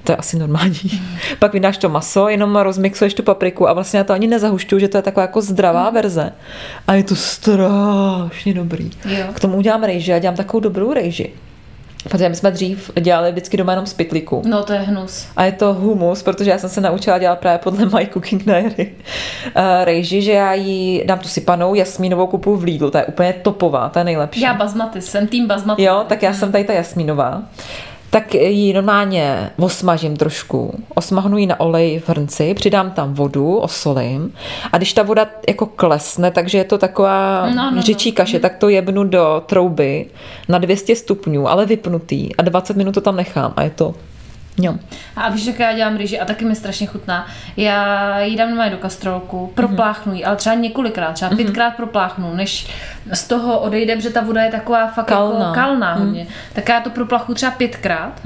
[0.04, 1.02] to je asi normální.
[1.40, 4.88] Pak vydáš to maso, jenom rozmixuješ tu papriku a vlastně já to ani nezahušťuju, že
[4.88, 6.32] to je taková jako zdravá verze.
[6.88, 8.92] A je to strašně dobrý.
[9.06, 9.26] Jo.
[9.34, 11.34] K tomu udělám rejži, já dělám takovou dobrou rejži.
[12.10, 14.42] Protože my jsme dřív dělali vždycky doma jenom z pytlíku.
[14.46, 15.28] No, to je hnus.
[15.36, 18.92] A je to humus, protože já jsem se naučila dělat právě podle My Cooking Diary
[19.56, 23.34] uh, rejži, že já jí dám tu sypanou jasmínovou kupu v Lidlu, to je úplně
[23.34, 24.42] topová, to je nejlepší.
[24.42, 25.84] Já basmaty, jsem tým basmaty.
[25.84, 27.44] Jo, tak já jsem tady ta jasmínová.
[28.14, 34.34] Tak ji normálně osmažím trošku, osmahnu ji na olej v hrnci, přidám tam vodu, osolím.
[34.72, 37.82] A když ta voda jako klesne, takže je to taková No, no, no.
[37.82, 40.06] řečí kaše, tak to jebnu do trouby
[40.50, 42.36] na 200 stupňů, ale vypnutý.
[42.36, 43.96] A 20 minut to tam nechám a je to
[44.58, 44.80] ňom.
[45.16, 47.28] A víš, jak já dělám rýži a taky mi strašně chutná.
[47.58, 52.68] Já ji dám normálně do kastrolku, propláchnu ji, ale třeba několikrát, třeba pětkrát propláchnu, než
[53.14, 55.40] z toho odejde, protože ta voda je taková fakt Kalná.
[55.40, 56.28] jako kalná hodně.
[56.54, 58.22] Tak já to proplachu třeba pětkrát,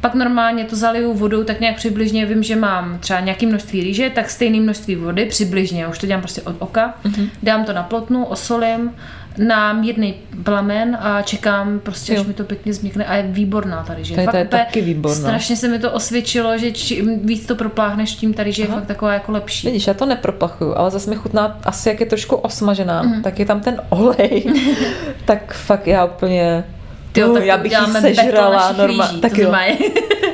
[0.00, 4.10] pak normálně to zaliju vodou, tak nějak přibližně vím, že mám třeba nějaké množství rýže,
[4.10, 6.94] tak stejné množství vody, přibližně, už to dělám prostě od oka,
[7.42, 8.90] dám to na plotnu, osolím,
[9.38, 10.14] na mírný
[10.44, 12.20] plamen a čekám prostě, Jo.
[12.20, 14.14] až mi to pěkně změkne a je výborná ta rýže.
[14.14, 15.16] To je- to Fakt je taky výborná.
[15.16, 18.86] Strašně se mi to osvědčilo, že čím víc to propláchneš, tím ta rýže je fakt
[18.86, 19.66] taková jako lepší.
[19.66, 23.22] Vidíš, já to neproplachuju, ale zase mi chutná, asi jak je trošku osmažená, Mhm.
[23.22, 24.44] tak je tam ten olej,
[25.24, 26.64] tak fakt já úplně,
[27.12, 29.52] Tyjo, uh, tak já to bych ji battle sežrala normálně, tak to jo,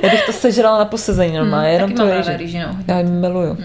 [0.03, 2.77] já bych to sežrala na posezení normálně, jenom taky to že rýži, no.
[2.89, 3.59] já ji miluju.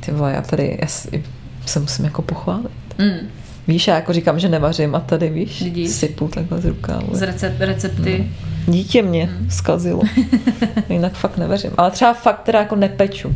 [0.00, 1.24] Ty vole, já tady, já si,
[1.66, 2.70] se musím jako pochválit.
[2.98, 3.28] Mm,
[3.68, 5.90] Víš, já jako říkám, že nevařím a tady, víš, Vidíš.
[5.90, 7.08] sypu takhle z rukávu.
[7.12, 8.30] z recept, recepty.
[8.66, 9.50] Dítě mě Hmm.
[9.50, 10.02] zkazilo.
[10.88, 11.70] Jinak fakt nevařím.
[11.78, 13.34] Ale třeba fakt teda jako nepeču.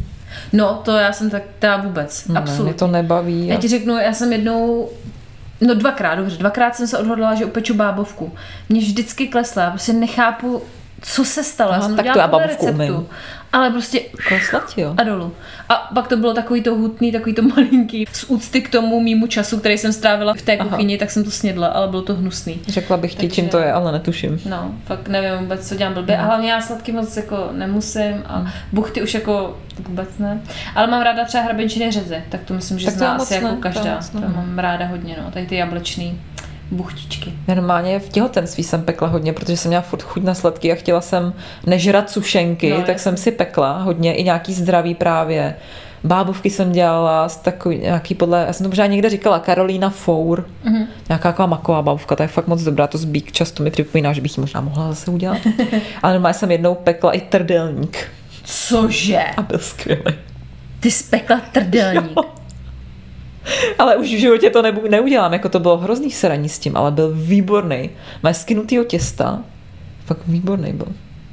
[0.53, 2.64] No, to já jsem tak teda vůbec, Ne, absolutně.
[2.64, 3.47] Mě to nebaví.
[3.47, 4.88] Já ti řeknu, já jsem jednou,
[5.61, 8.33] no dvakrát, dobře, dvakrát jsem se odhodlala, že upeču bábovku.
[8.68, 10.62] Mě vždycky klesla, prostě nechápu,
[11.03, 11.73] co se stalo.
[11.73, 13.07] já jsem tak to já bábovku receptu, umím.
[13.53, 14.95] Ale prostě Klesla ti, jo?
[14.97, 15.33] a dolů.
[15.69, 18.07] A pak to bylo takový to hutný, takový to malinký.
[18.12, 20.69] Z úcty k tomu mýmu času, který jsem strávila v té Aha.
[20.71, 22.61] kuchyni, tak jsem to snědla, ale bylo to hnusný.
[22.69, 24.41] Řekla bych ti, Takže- čím to je, ale netuším.
[24.47, 26.17] No, fakt nevím vůbec, co dělám blbě.
[26.17, 30.41] A hlavně já sladký moc jako nemusím a buchty už jako vůbec ne.
[30.75, 33.41] Ale mám ráda třeba hrabenčiny řezy, tak to myslím, že Tak to zná asi ne,
[33.41, 34.01] jako to každá.
[34.12, 34.29] To, ne.
[34.29, 35.31] mám ráda hodně, no.
[35.31, 36.21] Tady ty jablečný
[36.73, 37.33] buchtičky.
[37.49, 41.01] Normálně v těhotenství jsem pekla hodně, protože jsem měla furt chuť na sladký a chtěla
[41.01, 41.33] jsem
[41.67, 42.99] nežrat sušenky, No, tak jasně.
[42.99, 45.55] jsem si pekla hodně i nějaký zdravý právě.
[46.05, 50.47] Bábovky jsem dělala z takový, nějaký podle, já jsem to možná někde říkala, Karolína Four,
[50.65, 50.75] Mhm.
[50.75, 50.87] mm-hmm.
[51.09, 54.21] nějaká taková maková bábovka, ta je fakt moc dobrá, to zbík často mi připomíná, že
[54.21, 55.39] bych ji možná mohla zase udělat.
[56.03, 58.09] Ale normálně jsem jednou pekla i trdelník
[58.45, 59.23] Cože?
[59.37, 60.03] a byl skvělý.
[60.81, 62.19] Ty spekla trdelník.
[63.79, 66.91] Ale už v životě to nebu, neudělám, jako to bylo hrozný sraní s tím, ale
[66.91, 67.91] byl výborný.
[68.23, 69.43] Má skynutýho těsta,
[70.05, 70.87] fakt výborný byl.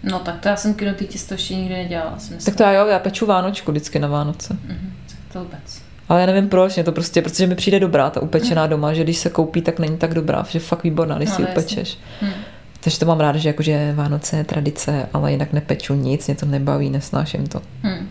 [0.03, 2.37] No tak to já jsem kinutý těsto ještě nikdy nedělala, myslím.
[2.39, 4.53] Tak to já jo, já peču Vánočku vždycky na Vánoce.
[4.67, 5.81] Mhm, tak to vůbec.
[6.09, 9.03] Ale já nevím proč, mě to prostě, protože mi přijde dobrá ta upečená doma, že
[9.03, 11.53] když se koupí, tak není tak dobrá, že fakt výborná, když No, si jasně.
[11.53, 11.97] upečeš.
[12.21, 12.29] Hm.
[12.79, 16.45] Takže to mám ráda, že jakože Vánoce je tradice, ale jinak nepeču nic, mě to
[16.45, 17.61] nebaví, nesnáším to.
[17.83, 18.09] Hm.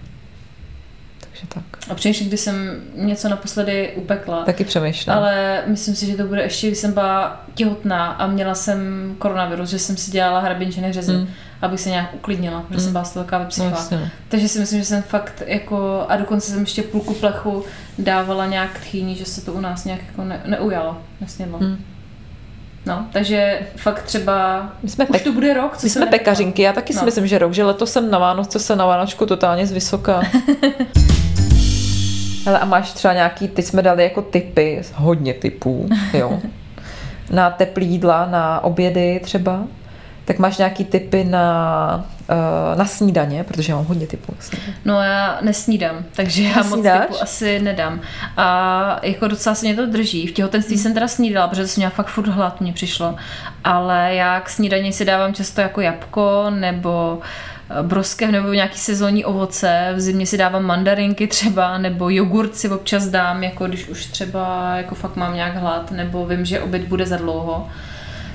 [1.40, 1.90] Takže tak.
[1.90, 4.44] A přemýšlím, když jsem něco naposledy upekla.
[4.44, 5.14] Taky přemýšlím.
[5.14, 8.78] Ale myslím si, že to bude ještě, když jsem byla těhotná a měla jsem
[9.18, 11.18] koronavirus, že jsem si dělala hraběnčiny řezy, Mm.
[11.18, 11.28] mm.
[11.62, 13.26] abych se nějak uklidnila, protože jsem byla z toho
[13.58, 14.08] no, no.
[14.28, 17.64] Takže si myslím, že jsem fakt jako, a dokonce jsem ještě půlku plechu
[17.98, 21.58] dávala nějak tchýni, že se to u nás nějak jako ne, neujalo, nesnědlo.
[21.58, 21.84] Mm.
[22.88, 26.72] No, takže fakt třeba, My jsme už to bude rok, co My jsme pekařinky, já
[26.72, 27.04] taky si No.
[27.04, 30.22] myslím, že rok, že letos jsem na Vánoce se na Vánočku totálně z vysoká.
[32.46, 36.40] Hele, a máš třeba nějaký, teď jsme dali jako typy, hodně typů, jo.
[37.30, 39.62] Na teplý jídla, na obědy třeba.
[40.24, 42.06] Tak máš nějaký typy na,
[42.76, 44.34] na snídaně, protože já mám hodně typů.
[44.84, 47.00] No já nesnídám, takže já moc Nesnídáš?
[47.06, 48.00] typu asi nedám.
[48.36, 50.26] A jako docela se mě to drží.
[50.26, 50.82] V těhotenství Hmm.
[50.82, 53.14] jsem teda snídala, protože jsem měla fakt furt hlad, mně přišlo.
[53.64, 57.18] Ale já k snídani si dávám často jako jabko nebo
[57.70, 59.92] eh, broskev nebo nějaký sezónní ovoce.
[59.96, 64.74] V zimě si dávám mandarinky třeba, nebo jogurt si občas dám, jako když už třeba
[64.76, 67.68] jako fakt mám nějak hlad, nebo vím, že oběd bude za dlouho.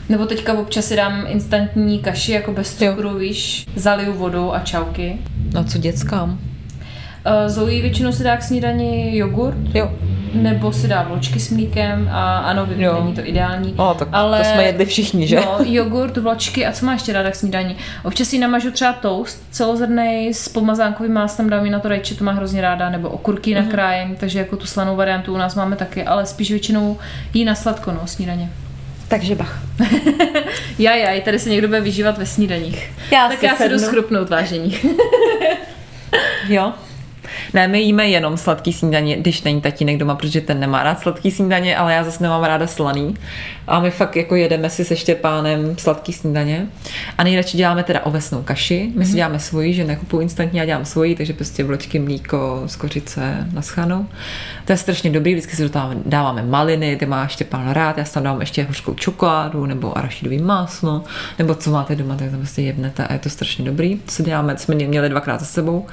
[0.10, 5.18] Nebo teďka občas si dám instantní kaši jako bez cukru, víš, zaliju vodou a čauky.
[5.54, 6.30] No co dětskám?
[6.32, 9.92] Uh, Zoe většinou si dá k snídani jogurt, Jo.
[10.34, 13.00] nebo si dá vločky s mlíkem a ano, vím, Jo.
[13.04, 13.74] není to ideální.
[13.78, 15.36] O, tak to jsme jedli všichni, že?
[15.36, 17.76] No, jogurt, vločky a co má ještě ráda k snídani?
[18.04, 22.32] Občas si namažu třeba toast celozrnej s pomazánkovým máslem, dám na to rajče, to má
[22.32, 23.62] hrozně ráda, nebo okurky Mhm.
[23.64, 23.66] mm-hmm.
[23.68, 26.98] nakrájem, takže jako tu slanou variantu u nás máme taky, ale spíš většinou
[27.34, 28.50] jí na sladko, no, snídaně.
[29.14, 29.60] Takže bach.
[30.80, 32.92] Já, já, tady se někdo bude vyžívat ve snídaních.
[33.12, 34.80] Já tak si já se jdu schrupnout, vážení.
[36.50, 36.74] Jo.
[37.54, 41.32] Ne, my jíme jenom sladký snídaně, když není tatínek doma, protože ten nemá rád sladký
[41.32, 43.16] snídaně, ale já zase nemám ráda slaný.
[43.68, 46.68] A my fakt jako jedeme si se Štěpánem sladký snídaně.
[47.18, 48.92] A nejradši děláme teda ovesnou kaši.
[48.96, 53.48] My si děláme svoji, že nekupuju instantně, já dělám svoji, takže prostě vločky, mlíko, skořice
[53.54, 54.06] na schanou.
[54.66, 58.06] To je strašně dobrý, vždycky si do toho dáváme maliny, ty má Štěpán rád, já
[58.06, 61.04] si tam dávám ještě hořkou čokoládu nebo arašidový máslo,
[61.40, 63.96] nebo co máte doma, tak to prostě jebnete a je to strašně dobrý.
[63.96, 65.86] To se děláme, jsme měli dvakrát za sebou.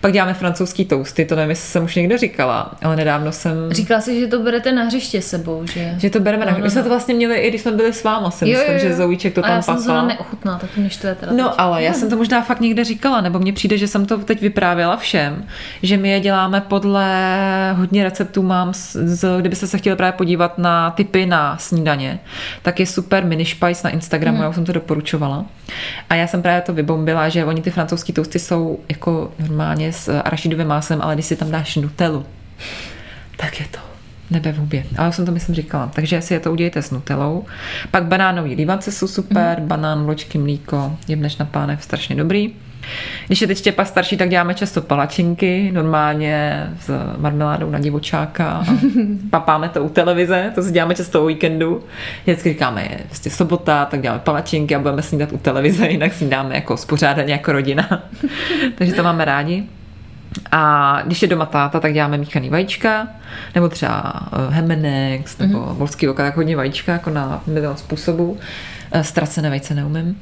[0.00, 3.54] Pak děláme francouzský toasty, to nevím, jestli jsem už někde říkala, ale nedávno jsem...
[3.70, 5.94] Říkala si, že to berete na hřiště sebou, že?
[5.98, 6.52] Že to bereme na...
[6.52, 6.84] No, no, My jsme no.
[6.84, 9.42] to vlastně měli, i když jsme byli s váma, si myslím, že Zouíček to a
[9.42, 11.40] tam já jsem zrovna neochutná, tak to mě štve teda teď.
[11.40, 14.18] No, ale já jsem to možná fakt někde říkala, nebo mně přijde, že jsem to
[14.18, 15.44] teď vyprávěla všem,
[15.82, 17.08] že my je děláme podle
[17.76, 22.18] hodně receptů mám, z, kdybyste se chtěli právě podívat na typy na snídaně,
[22.62, 24.42] tak je super mini spice na Instagramu, hmm.
[24.42, 25.44] já už jsem to doporučovala.
[26.10, 30.20] A já jsem právě to vybombila, že oni ty francouzský toasty jsou jako normálně s
[30.20, 32.26] arašidovým máslem, ale když si tam dáš nutelu,
[33.36, 33.78] tak je to
[34.30, 34.84] nebe v hubě.
[34.98, 35.90] Ale už jsem to myslím říkala.
[35.94, 37.44] Takže si je to udějte s nutelou.
[37.90, 39.68] Pak banánový lívance jsou super, mm.
[39.68, 42.54] banán, vločky, mlíko, jemneš na pánev, strašně dobrý.
[43.26, 48.50] Když je teď Štěpa starší, tak děláme často palačinky, normálně s marmeládou na divočáka.
[48.50, 48.64] A
[49.30, 51.84] papáme to u televize, to si děláme často o víkendu.
[52.22, 56.54] Vždycky říkáme, je prostě sobota, tak děláme palačinky a budeme snídat u televize, jinak snídáme
[56.54, 58.02] jako spořádaně jako rodina.
[58.74, 59.64] Takže to máme rádi.
[60.52, 63.08] A když je doma táta, tak děláme míchaný vajíčka,
[63.54, 64.12] nebo třeba
[64.48, 65.74] hemenex, nebo mm-hmm.
[65.74, 68.38] volský oka, tak hodně vajíčka, jako na milion způsobů.
[68.92, 70.16] Eh, Ztracené vejce neumím.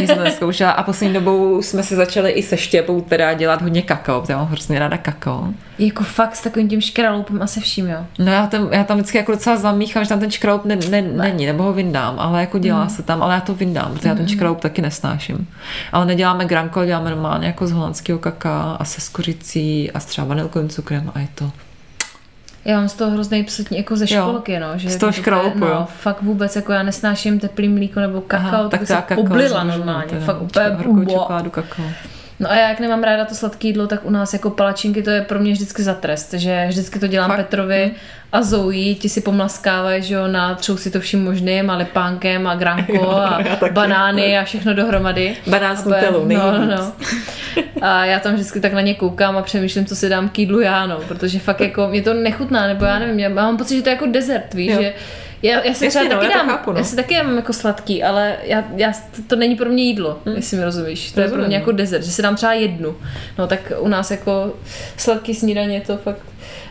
[0.00, 0.70] Nic jsem neskoušela.
[0.70, 4.38] A poslední dobou jsme si začali i se štěpou teda dělat hodně kakao, protože já
[4.38, 5.48] mám hrozně ráda kakao.
[5.78, 8.06] Jako fakt s takovým tím škraloupem a se vším, jo.
[8.18, 11.02] No já tam, já tam vždycky jako docela zamíchám, že tam ten škraloup ne, ne,
[11.02, 14.14] není, nebo ho vyndám, ale jako dělá se tam, ale já to vyndám, protože já
[14.14, 15.48] ten škraloup taky nesnáším.
[15.92, 20.26] Ale neděláme granko, děláme normálně jako z holandského kaká a se skořicí a s třeba
[20.26, 21.50] vanilkovým cukrem a je to
[22.64, 24.22] Já mám z toho hrozný psotní jako ze Jo.
[24.22, 24.66] školky, no.
[24.76, 25.86] Že Z toho to- škraloupu, no, jo.
[26.02, 29.02] fakt vůbec, jako já nesnáším teplý mlíko nebo kakao, Aha, tak, tak tak ta se
[29.02, 30.66] kakao oblila zbožňuju, normálně, teda, fakt úplně
[31.12, 31.84] čokoládu kakao.
[32.40, 35.10] No a já jak nemám ráda to sladké jídlo, tak u nás jako palačinky to
[35.10, 37.36] je pro mě vždycky za trest, že vždycky to dělám Fakt?
[37.36, 37.90] Petrovi
[38.32, 42.54] a Zoe, ti si pomlaskávají, že jo, natřou si to vším možným a lepánkem a
[42.54, 43.38] granko a
[43.72, 45.36] banány a všechno dohromady.
[45.46, 46.92] Banán s nutelou, no, no, no.
[47.80, 50.60] A já tam vždycky tak na ně koukám a přemýšlím, co si dám k jídlu
[50.60, 53.82] já, no, protože fakt jako mě to nechutná, nebo já nevím, já mám pocit, že
[53.82, 54.82] to je jako dezert, víš, Jo.
[54.82, 54.92] že
[55.42, 56.78] já, já si Jasně, třeba no, taky já to dám, chápu, no.
[56.78, 60.18] já si taky dám jako sladký, ale já, já, to, to není pro mě jídlo,
[60.26, 60.36] hmm.
[60.36, 61.12] jestli mi rozumíš.
[61.12, 61.48] To je pro Rozumím.
[61.48, 62.96] mě jako dezert, že si dám třeba jednu.
[63.38, 64.54] No tak u nás jako
[64.96, 66.22] sladký snídaně to fakt,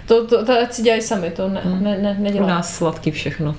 [0.06, 2.50] to, to, to ať si dělají sami, to ne, ne, ne, U nedělám.
[2.50, 3.56] nás sladký všechno.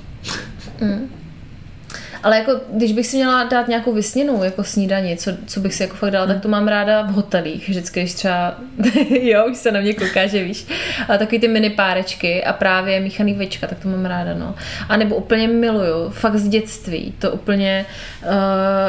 [2.23, 5.83] Ale jako, když bych si měla dát nějakou vysněnou jako snídaní, co, co bych si
[5.83, 7.69] jako fakt dala, tak to mám ráda v hotelích.
[7.69, 8.55] Vždycky, když třeba,
[9.21, 10.67] jo, už se na mě kouká, že víš,
[11.09, 14.55] ale takový ty mini párečky a právě míchaný večka, tak to mám ráda, no.
[14.89, 17.87] A nebo úplně miluju, fakt z dětství, to úplně
[18.23, 18.31] uh,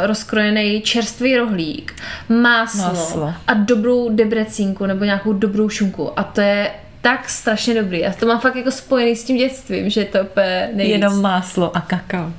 [0.08, 1.94] rozkrojený čerstvý rohlík,
[2.30, 3.34] máslo, Máslo.
[3.48, 8.06] a dobrou debrecínku nebo nějakou dobrou šunku a to je tak strašně dobrý.
[8.06, 10.94] A to mám fakt jako spojený s tím dětstvím, že to je úplně nejvíc.
[10.94, 12.34] Jenom máslo a kakao.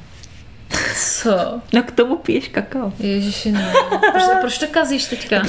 [0.97, 1.61] Co?
[1.73, 2.93] No k tomu piješ kakao.
[2.99, 3.73] Ježiši, ne.
[4.13, 5.43] Proč, proč to kazíš teďka?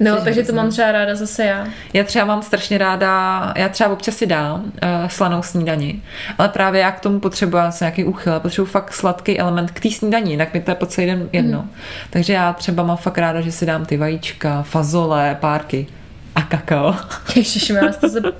[0.00, 1.66] No, takže to mám třeba ráda zase já.
[1.92, 6.02] Já třeba mám strašně ráda, já třeba občas si dám uh, slanou snídani,
[6.38, 9.90] ale právě já k tomu potřebuji, jsem nějaký úchyl, potřebuji fakt sladký element k té
[9.90, 11.62] snídani, jinak mi to je po celý den jedno.
[11.62, 11.70] Mm.
[12.10, 15.86] Takže já třeba mám fakt ráda, že si dám ty vajíčka, fazole, párky
[16.34, 16.94] a kakao.
[17.36, 18.20] Ježiši, já to se...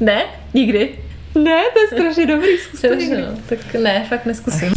[0.00, 0.24] ne?
[0.54, 0.98] Nikdy?
[1.34, 3.22] Ne, to je strašně dobrý, zkus to Dobře, někdy.
[3.22, 3.28] no.
[3.48, 4.72] Tak ne, fakt neskusím.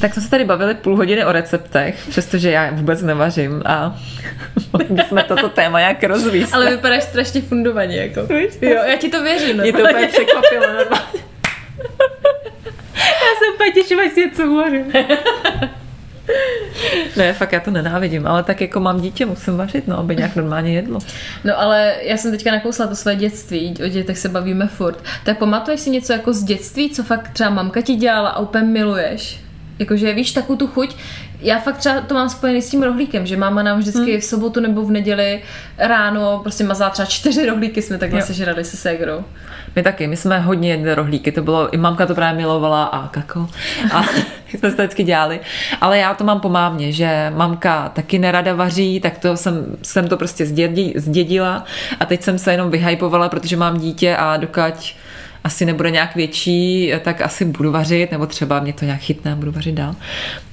[0.00, 3.98] Tak jsme se tady bavili půl hodiny o receptech, přestože já vůbec nevařím a
[4.72, 6.54] mohli jsme toto téma jak rozvíst.
[6.54, 8.20] Ale vypadáš strašně fundovaně, jako.
[8.62, 9.56] Jo, já ti to věřím.
[9.60, 10.64] Mě to úplně překvapilo.
[12.96, 14.92] Já se úplně těším, až si něco uvařím.
[17.16, 20.36] ne, fakt já to nenávidím, ale tak jako mám dítě, musím vařit, no, aby nějak
[20.36, 20.98] normálně jedlo.
[21.44, 24.98] No ale já jsem teďka nakousla to své dětství, o dětech se bavíme furt.
[25.24, 28.64] Tak pamatuješ si něco jako z dětství, co fakt třeba mamka ti dělala a úplně
[28.64, 29.40] miluješ?
[29.78, 30.96] Jakože víš takovou tu chuť,
[31.40, 34.20] já fakt třeba to mám spojený s tím rohlíkem, že máma nám vždycky hmm.
[34.20, 35.42] v sobotu nebo v neděli
[35.78, 38.26] ráno prostě mazala třeba čtyři rohlíky, jsme takhle Jo.
[38.26, 39.24] sežrali se ségrou.
[39.76, 43.08] My taky, my jsme hodně jedli rohlíky, to bylo, i mamka to právě milovala a
[43.08, 43.48] kako.
[43.92, 44.02] A
[44.48, 45.40] jsme to vždycky dělali.
[45.80, 50.08] Ale já to mám po mámě, že mamka taky nerada vaří, tak to jsem, jsem
[50.08, 51.64] to prostě zdědi, zdědila
[52.00, 54.94] a teď jsem se jenom vyhypovala, protože mám dítě a dokud
[55.46, 59.36] asi nebude nějak větší, tak asi budu vařit, nebo třeba mě to nějak chytne a
[59.36, 59.94] budu vařit dál.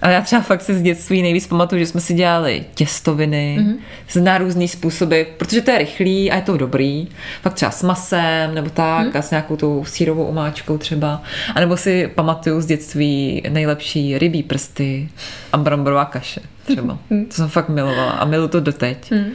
[0.02, 4.24] Ale já třeba fakt si z dětství nejvíc pamatuju, že jsme si dělali těstoviny mm-hmm.
[4.24, 7.08] na různý způsoby, protože to je rychlý a je to dobrý.
[7.42, 9.20] Fakt třeba s masem, nebo tak, mm-hmm.
[9.20, 11.22] a s nějakou tou sírovou omáčkou třeba.
[11.56, 15.10] A nebo si pamatuju z dětství nejlepší rybí prsty
[15.54, 16.98] a bramborová kaše třeba.
[17.28, 19.12] To jsem fakt milovala a miluji to doteď.
[19.12, 19.26] Mm.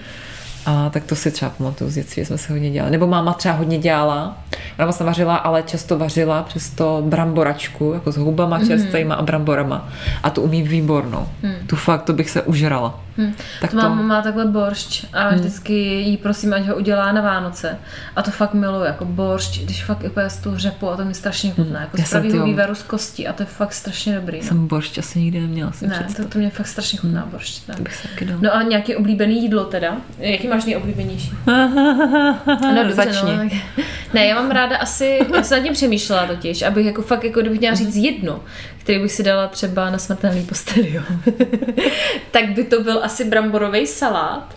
[0.68, 2.90] A tak to si třeba pamatuju z dětství, že jsme se hodně dělali.
[2.90, 4.36] Nebo máma třeba hodně dělala.
[4.78, 9.88] Ona moc nevařila, ale často vařila přesto bramboračku, jako s houbama čerstvýma a bramborama.
[10.22, 11.28] A tu umí výbornou.
[11.66, 13.00] Tu fakt, to bych se užrala.
[13.18, 13.34] Hmm.
[13.60, 17.78] Tak to máma má takhle boršč a vždycky jí prosím, ať ho udělá na Vánoce.
[18.16, 21.14] A to fakt miluji, jako boršč, když fakt úplně z toho řepu a to mi
[21.14, 21.80] strašně chutná.
[21.80, 24.38] Jako Já z pravýho vývaru z kostí a to je fakt strašně dobrý.
[24.38, 24.44] No.
[24.44, 25.72] Jsem boršť asi nikdy neměla.
[25.82, 27.28] Ne, to, to mě fakt strašně chutná.
[27.68, 27.74] Ne.
[27.74, 28.40] To se taky dala.
[28.42, 29.96] No a nějaký oblíbený jídlo teda?
[30.18, 31.32] Jaký máš nejoblíbenější?
[32.46, 33.36] No, dobře, Začni.
[33.36, 37.02] No, tak- ne, já mám ráda asi, já jsem nad tím přemýšlela totiž, abych jako
[37.02, 38.40] fakt, jako kdybych měla říct jedno,
[38.88, 41.02] který bych si dala třeba na smrtelný posteli, jo.
[42.30, 44.56] tak by to byl asi bramborový salát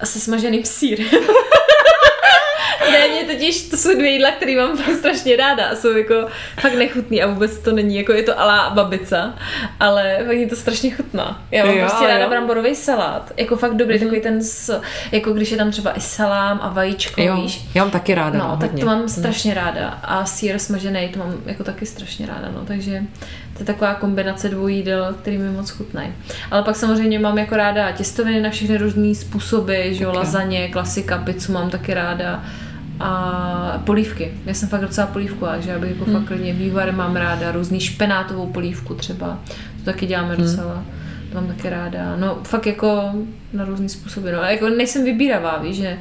[0.00, 1.06] a se smaženým sírem.
[2.92, 6.14] Ne, mě totiž, to jsou dvě jídla, které mám fakt strašně ráda a jsou jako
[6.60, 9.34] fakt nechutný a vůbec to není, jako je to alá babica,
[9.80, 11.42] ale fakt mě to strašně chutná.
[11.50, 12.20] Já mám Jo, prostě ráda jo.
[12.20, 12.30] Mhm.
[12.30, 14.80] bramborový salát, jako fakt dobrý, takový ten, s,
[15.12, 17.60] jako když je tam třeba i salám a vajíčko, Jo, víš.
[17.74, 18.38] já mám taky ráda.
[18.38, 18.80] No, No, tak hodně.
[18.80, 19.88] to mám strašně ráda.
[20.02, 22.64] A sír smažený to mám jako taky strašně ráda, no.
[22.66, 23.02] Takže
[23.58, 26.12] to je taková kombinace dvou jídel, který mi moc chutnají.
[26.50, 30.18] Ale pak samozřejmě mám jako ráda těstoviny na všechny různé způsoby, že jo, Taky.
[30.18, 32.44] lazaně, klasika, pizzu mám taky ráda.
[33.00, 34.32] A polívky.
[34.46, 36.14] Já jsem fakt docela polívková, že já bych jako Hmm.
[36.14, 39.38] fakt klidně vývar mám ráda, různý špenátovou polívku třeba.
[39.78, 40.44] To taky děláme Hmm.
[40.44, 40.84] docela.
[41.32, 42.16] To mám taky ráda.
[42.16, 43.12] No fakt jako
[43.52, 44.30] na různý způsoby.
[44.32, 44.42] No.
[44.42, 45.98] A jako nejsem vybíravá, víš, že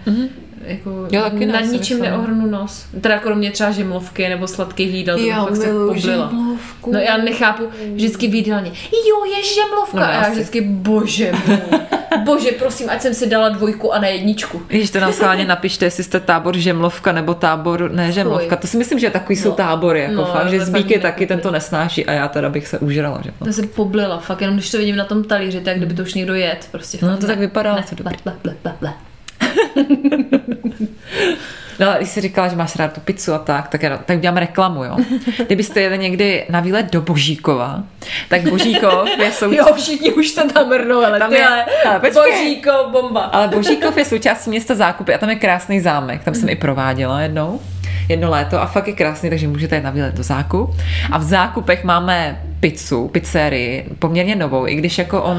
[0.65, 1.07] jako.
[1.11, 1.99] Jo, taky ne, nad ničím myslím.
[2.01, 2.85] neohrnu nos.
[3.01, 6.27] Teda kromě třeba žemlovky nebo sladkých jídel, to Já fakt se miluju poblila.
[6.31, 6.91] žemlovku.
[6.91, 7.63] No já nechápu,
[7.95, 8.71] vždycky v jídelně,
[9.09, 9.97] jo, je žemlovka.
[9.97, 11.57] No, a já já si- vždycky, bože můj,
[12.25, 14.61] bože, prosím, ať jsem si dala dvojku a ne jedničku.
[14.67, 18.55] Když to nám schválně napište, jestli jste tábor Žemlovka nebo tábor ne Žemlovka.
[18.55, 19.55] To si myslím, že takový jsou No.
[19.55, 19.99] tábory.
[20.01, 23.21] Jako No, fakt, že Zbíky taky tento nesnáší a já teda bych se užrala.
[23.23, 23.31] Že?
[23.45, 26.13] To se poblila, fakt, jenom když to vidím na tom talíři, tak kdyby to už
[26.13, 26.97] někdo jet, prostě.
[27.01, 27.27] No, to ne.
[27.27, 28.17] tak vypadá, Ne, to ble, dobrý.
[28.23, 28.93] ble, ble, ble, ble.
[31.79, 34.17] No, ale když jsi říkala, že máš rád tu pizzu a tak, tak, já- tak
[34.17, 34.97] udělám reklamu, jo.
[35.45, 37.83] Kdybyste jeli někdy na výlet do Božíkova,
[38.29, 39.55] tak Božíkov je součástí...
[39.57, 42.31] Jo, všichni už se tam mrnou, ale Tam ty, je- ale ale počkej.
[42.31, 43.21] božíko, bomba.
[43.21, 46.23] Ale Božíkov je součástí města Zákupy a tam je krásný zámek.
[46.23, 47.61] Tam jsem i prováděla jednou,
[48.09, 50.75] jedno léto a fakt je krásný, takže můžete jít na výlet do Zákup.
[51.11, 55.37] A v Zákupech máme pizzu, pizzerii, poměrně novou, i když jako on,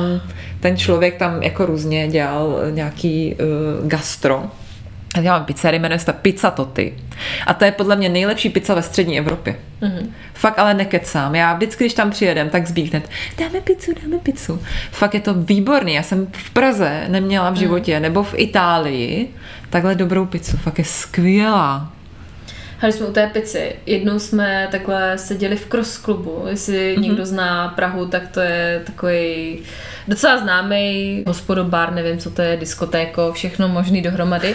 [0.60, 4.44] ten člověk tam jako různě dělal nějaký uh, gastro.
[5.14, 6.94] A já mám pizzerii, jmenuje se ta Pizza Toty.
[7.46, 9.56] A to je podle mě nejlepší pizza ve střední Evropě.
[9.82, 10.06] Mm-hmm.
[10.34, 11.34] Fakt ale nekecám.
[11.34, 14.62] Já vždycky, když tam přijedem, tak zbík hned, dáme pizzu, dáme pizzu.
[14.90, 15.94] Fakt je to výborný.
[15.94, 19.28] Já jsem v Praze neměla v životě, nebo v Itálii,
[19.70, 20.56] takhle dobrou pizzu.
[20.56, 21.92] Fakt je skvělá.
[22.80, 23.76] Hali jsme u té pici.
[23.86, 26.44] Jednou jsme takhle seděli v cross klubu.
[26.48, 26.96] Jestli Mhm.
[26.96, 27.08] mm-hmm.
[27.08, 29.58] někdo zná Prahu, tak to je takový
[30.08, 34.54] docela známý hospodobar, nevím, co to je, diskotéko, všechno možný dohromady.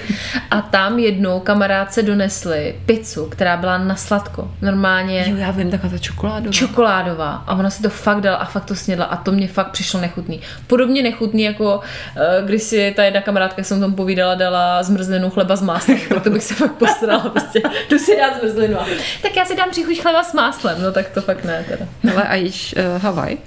[0.51, 4.51] A tam jednou kamarádce donesli pizzu, která byla na sladko.
[4.61, 6.51] Normálně Jo, já vím, taková ta čokoládová.
[6.53, 9.71] čokoládová a ona si to fakt dala a fakt to snědla a to mě fakt
[9.71, 10.41] přišlo nechutný.
[10.67, 11.79] Podobně nechutný, jako
[12.17, 15.97] eh, když si ta jedna kamarádka, jak jsem tomu povídala, dala zmrzlinu chleba s máslem,
[16.07, 18.77] proto bych se fakt postarala, prostě jdu si dát zmrzlinu
[19.21, 21.85] tak já si dám příchuť chleba s máslem, no tak to fakt ne teda.
[22.13, 23.37] Ale a jíš uh, Havaj?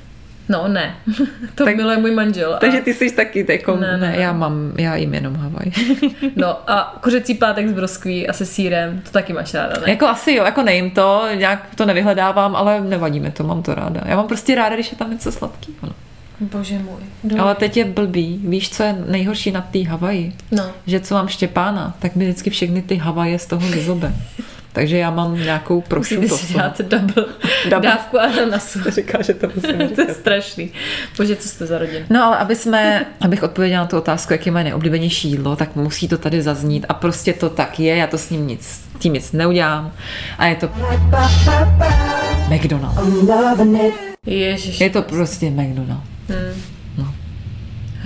[0.48, 0.94] No ne,
[1.54, 2.54] to Tak- miluje můj manžel.
[2.54, 5.66] A, Takže ty jsi taky jako, Ne, ne, ne, já mám, já jím jenom Havaj.
[6.36, 9.90] No a kořecí pátek s broskví a se sírem, to taky máš ráda, ne?
[9.92, 13.74] jako asi jo, jako nejím to, nějak to nevyhledávám, ale nevadí mi to, mám to
[13.74, 14.00] ráda.
[14.04, 15.76] Já mám prostě ráda, když je tam něco sladkého.
[15.82, 15.92] No.
[16.40, 17.00] Bože můj.
[17.24, 17.38] Dobrý.
[17.38, 18.40] Ale teď je blbý.
[18.44, 20.32] Víš, co je nejhorší na té Havaji?
[20.50, 20.70] No.
[20.86, 24.12] Že co mám Štěpána, tak mi vždycky všechny ty Havaje z toho vyzobe.
[24.76, 26.38] Takže já mám nějakou Musíte prošuto.
[26.38, 27.24] si dát double,
[27.70, 27.80] Double.
[27.90, 28.78] dávku ananasu.
[28.90, 30.70] Říká, že to musím to je strašný.
[31.16, 32.06] Bože, co jste za rodinu?
[32.10, 36.08] No ale aby jsme, abych odpověděla na tu otázku, jaký má nejoblíbenější jídlo, tak musí
[36.08, 39.32] to tady zaznít a prostě to tak je, já to s ním nic, tím nic
[39.32, 39.92] neudělám
[40.38, 40.70] a je to
[42.48, 42.98] McDonald's.
[44.80, 46.06] Je to prostě McDonald's.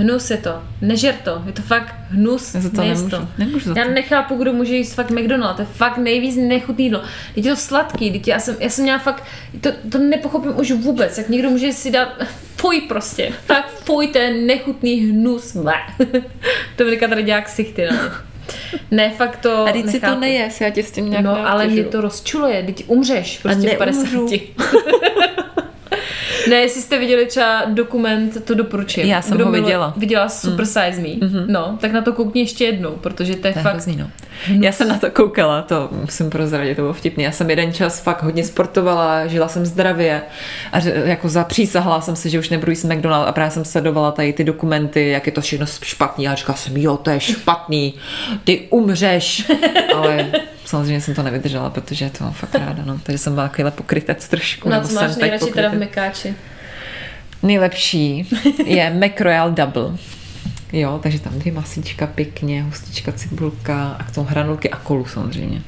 [0.01, 0.62] Hnus je to.
[0.80, 1.42] Nežer to.
[1.46, 2.55] Je to fakt hnus.
[2.55, 3.28] Já to nemůžu.
[3.38, 3.90] Nemůžu za Já to.
[3.90, 5.57] nechápu, kdo může jíst fakt McDonald.
[5.57, 7.03] To je fakt nejvíc nechutný jídlo.
[7.34, 8.11] Teď je to sladký.
[8.12, 9.24] Teď já jsem, já jsem měla fakt,
[9.61, 11.18] to, to nepochopím už vůbec.
[11.18, 12.09] Jak někdo může si dát,
[12.57, 13.32] fuj prostě.
[13.46, 15.57] Tak fuj, to je nechutný hnus.
[16.78, 18.11] Dominika tady dělá ksichty na mě.
[18.90, 21.66] Ne, fakt to A teď si to nejes, já tě s tím nějak No, ale
[21.66, 24.20] mě to rozčuluje, teď umřeš prostě v 50.
[26.49, 29.07] ne, jestli jste viděli třeba dokument, to doporučím.
[29.07, 29.95] Já jsem Kdo ho viděla.
[29.97, 31.09] Viděla Super Size Me.
[31.09, 31.45] Mm-hmm.
[31.47, 33.72] No, tak na to koukni ještě jednou, protože to je To je fakt...
[33.72, 34.11] hrozný, no.
[34.61, 37.24] Já jsem na to koukala, to musím prozradit, to bylo vtipný.
[37.24, 40.22] Já jsem jeden čas fakt hodně sportovala, žila jsem zdravě
[40.72, 44.32] a jako zapřísahla jsem si, že už nebudu jíst McDonald a právě jsem sledovala tady
[44.32, 47.95] ty dokumenty, jak je to všechno špatný a říkala jsem, jo, to je špatný,
[48.45, 49.51] ty umřeš.
[49.95, 50.30] Ale
[50.70, 53.00] samozřejmě jsem to nevydržela, protože to mám fakt ráda, no.
[53.02, 54.68] Takže jsem byla takovýhle pokrytec trošku.
[54.68, 55.74] No, nebo co máš nejradši teda v.
[55.74, 56.34] Mekáči?
[57.42, 58.28] Nejlepší
[58.66, 59.96] je McRoyal Double.
[60.72, 65.62] Jo, takže tam dvě masíčka pěkně, hustička, cibulka a k tomu hranulky a kolu samozřejmě.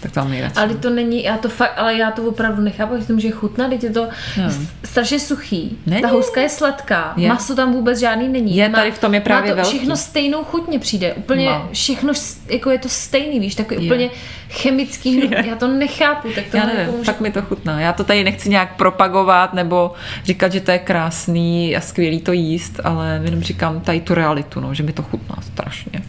[0.00, 0.56] Tak to mám nejradši.
[0.56, 3.70] Ale to není, já to fakt, ale já to opravdu nechápu, že to může chutnat,
[3.70, 4.08] teď je to
[4.42, 4.50] No.
[4.50, 5.78] s- strašně suchý.
[5.86, 6.02] Není.
[6.02, 7.28] Ta houska je sladká, Je.
[7.28, 8.56] maso tam vůbec žádný není.
[8.56, 9.76] Je, tady v tom je právě má to velký.
[9.78, 11.68] všechno stejnou chuť mně přijde, úplně Má.
[11.72, 13.92] všechno, s- jako je to stejný, víš, takový Je.
[13.92, 14.10] úplně
[14.50, 15.44] chemický, Je.
[15.48, 17.80] já to nechápu, tak to Já nevím, jako může tak mi to chutná.
[17.80, 19.92] Já to tady nechci nějak propagovat nebo
[20.24, 24.60] říkat, že to je krásný a skvělý to jíst, ale jenom říkám tady tu realitu,
[24.60, 26.02] no, že mi to chutná strašně.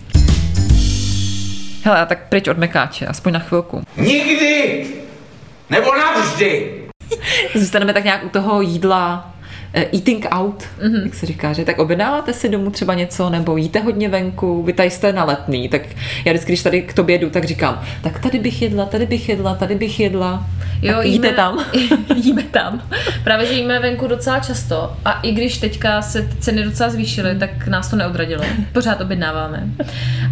[1.87, 3.83] Hele, a tak pryč od mekáče, aspoň na chvilku.
[3.97, 4.85] Nikdy!
[5.69, 6.81] Nebo navždy!
[7.55, 9.33] Zůstaneme tak nějak u toho jídla,
[9.93, 10.91] eating out, Mhm.
[10.93, 11.03] mm-hmm.
[11.03, 14.73] jak se říká, že tak objednáváte si domů třeba něco, nebo jíte hodně venku, vy
[14.73, 15.81] tady jste na letný, tak
[16.25, 19.29] já vždycky, když tady k tobě jdu, tak říkám, tak tady bych jedla, tady bych
[19.29, 20.45] jedla, tady bych jedla.
[20.81, 21.65] Jo, tak jíte tam?
[22.15, 22.81] jíme tam.
[23.23, 27.67] Právě, že jíme venku docela často a i když teďka se ceny docela zvýšily, tak
[27.67, 28.43] nás to neodradilo.
[28.73, 29.63] Pořád objednáváme.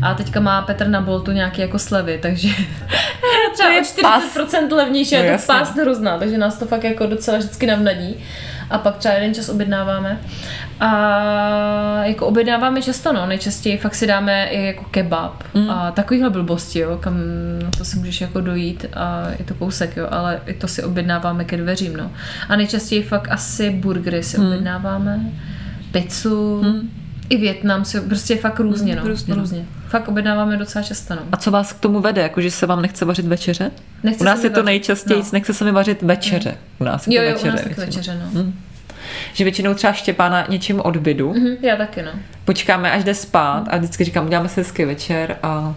[0.01, 2.49] A teďka má Petr na Boltu nějaké jako slevy, takže
[3.53, 7.05] třeba je o 40% levnější, No je to pás hrozná, takže nás to fakt jako
[7.05, 8.15] docela vždycky navnadí.
[8.69, 10.19] A pak třeba jeden čas objednáváme.
[10.79, 10.89] A
[12.03, 15.69] jako objednáváme často, no, nejčastěji fakt si dáme i jako kebab mm.
[15.69, 17.17] a takovýhle blbosti, jo, kam
[17.63, 20.83] na to si můžeš jako dojít a je to kousek, jo, ale i to si
[20.83, 22.11] objednáváme ke dveřím, no.
[22.49, 24.47] A nejčastěji fakt asi burgery si mm.
[24.47, 25.19] objednáváme,
[25.91, 26.89] pizzu, mm.
[27.29, 29.59] i Větnam si, prostě fakt různě, Mm, no, různě, různě.
[29.59, 29.65] no.
[29.89, 31.21] Fakt objednáváme docela často, no.
[31.31, 32.21] A co vás k tomu vede?
[32.21, 33.71] Jako, že se vám nechce vařit večeře?
[34.03, 35.29] Nechce u nás je to vařit, nejčastěji, no.
[35.33, 36.57] nechce se mi vařit večeře.
[36.79, 37.51] U nás je Jo, to jo, u večeře.
[37.51, 37.95] nás taky většinou.
[37.97, 38.43] večeře, no.
[38.43, 38.53] Mm.
[39.33, 42.11] Že většinou třeba Štěpána něčím odbydu, Mhm, já taky, no.
[42.45, 45.75] počkáme, až jde spát a vždycky říkám, uděláme si hezký večer a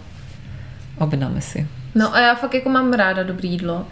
[0.98, 1.66] objednáme si.
[1.94, 3.86] No a já fakt jako mám ráda dobrý jídlo.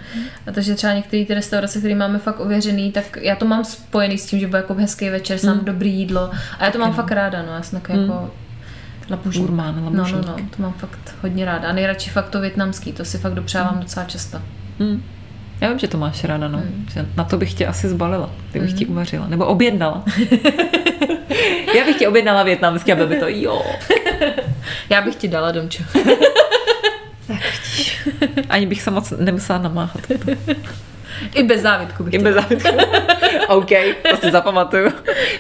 [0.47, 4.19] A takže třeba některé ty restaurace, které máme fakt ověřený, tak já to mám spojený
[4.19, 6.31] s tím, že bude jako hezký večer, sám dobrý jídlo.
[6.59, 7.53] A já to mám fakt ráda, no.
[7.55, 8.31] Já jsem takový jako
[9.11, 9.47] labužník.
[9.47, 10.27] Gurmán, No, no, labužník.
[10.27, 11.69] no, to mám fakt hodně ráda.
[11.69, 14.39] A nejradši fakt to větnamský, to si fakt dopřávám docela často.
[14.79, 15.03] Mm.
[15.61, 16.63] Já vím, že to máš ráda, no.
[16.93, 18.31] Že na to bych tě asi zbalila.
[18.53, 19.27] Ty bych ti uvařila.
[19.29, 20.05] Nebo objednala.
[21.77, 23.63] Já bych ti objednala větnamský, aby by to jo.
[24.91, 25.83] Já bych ti dala, Domčo.
[28.49, 30.01] Ani bych se moc nemusela namáhat.
[31.35, 32.69] I bez závitku bych I bez zábytku.
[33.49, 33.71] OK,
[34.11, 34.91] to si zapamatuju.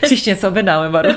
[0.03, 1.11] Příště něco objednáme, Baru.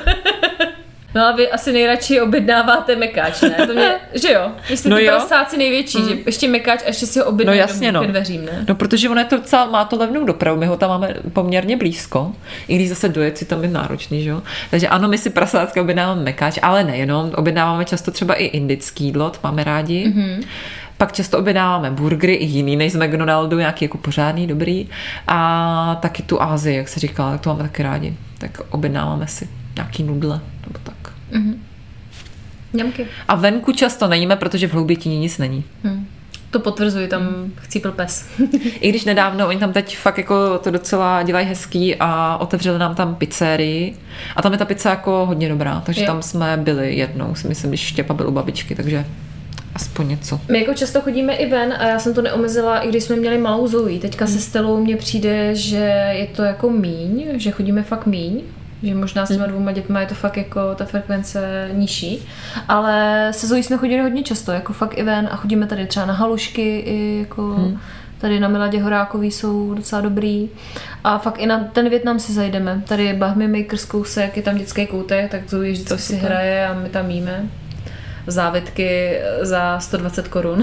[1.20, 3.68] No a vy asi nejradši objednáváte mekáč, ne?
[3.68, 3.92] To mě,
[4.22, 4.52] že jo?
[4.70, 5.12] Vy jste No ty jo.
[5.12, 8.02] prasáci největší, že ještě mekáč a ještě si ho No objednáte jasně, no.
[8.02, 8.66] ke dveřím, ne?
[8.68, 11.78] No, protože ono je to docela, má to levnou dopravu, my ho tam máme poměrně
[11.78, 12.32] blízko,
[12.68, 14.42] i když zase dojet si tam je náročný, že jo.
[14.72, 19.30] Takže ano, my si prasácky objednáváme mekáč, ale nejenom, objednáváme často třeba i indický jídlo,
[19.30, 20.08] to máme rádi.
[20.08, 20.44] Mm-hmm.
[20.98, 24.88] Pak často objednáváme burgery i jiný než z McDonaldu, nějaký jako pořádný, dobrý.
[25.28, 28.14] A taky tu Ázii, jak se říkala, tak to máme taky rádi.
[28.38, 30.89] Tak objednáváme si nějaký nudle, nebo tak.
[32.74, 33.08] Ňamky.
[33.28, 35.64] A venku často nejíme, protože v Hloubětíně nic není.
[36.52, 38.26] To potvrzuji, tam chcípil pes.
[38.80, 42.96] I když nedávno, oni tam teď fakt jako to docela dělají hezký a otevřeli nám
[42.96, 43.98] tam pizzerii
[44.36, 46.08] a tam je ta pizza jako hodně dobrá, takže Jo.
[46.08, 49.06] tam jsme byli jednou, si myslím, když Štěpa byl u babičky, takže
[49.76, 50.42] aspoň něco.
[50.52, 53.38] My jako často chodíme i ven a já jsem to neomezila, i když jsme měli
[53.38, 54.00] malou Zoe.
[54.00, 58.42] Teďka se Stelou mně přijde, že je to jako míň, že chodíme fakt míň.
[58.84, 62.28] Že možná s těma dvouma dětma je to fakt jako ta frekvence nižší,
[62.68, 66.06] ale se Zoe jsme chodili hodně často, jako fakt i ven a chodíme tady třeba
[66.06, 67.80] na halušky i jako hmm.
[68.18, 70.50] Tady na Miladě Horákový jsou docela dobrý.
[71.04, 72.82] A fakt i na ten Větnam si zajdeme.
[72.88, 76.74] Tady je Bahmy Makers kousek, je tam dětský koutek, tak Zoe vždycky si hraje a
[76.74, 77.44] my tam jíme
[78.28, 80.62] závitky za 120 korun.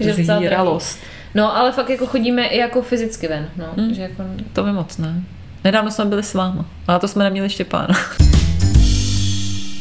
[0.00, 0.98] Zíralost.
[1.34, 3.48] No, ale fakt jako chodíme i jako fyzicky ven.
[3.56, 3.94] No, Hmm.
[3.94, 5.22] že jako, To by moc ne.
[5.64, 7.94] Nedávno jsme byli s váma, ale to jsme neměli Štěpána.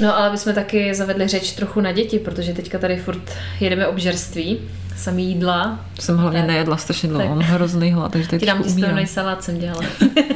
[0.02, 3.22] no, ale bychom taky zavedli řeč trochu na děti, protože teďka tady furt
[3.60, 4.60] jedeme obžerství,
[4.98, 5.80] samý jídla.
[6.00, 6.48] Jsem hlavně Tak.
[6.48, 9.06] nejedla strašně dlouho, mám hrozný hlad, takže teď Ti dám umírám.
[9.06, 9.82] salát jsem dělala.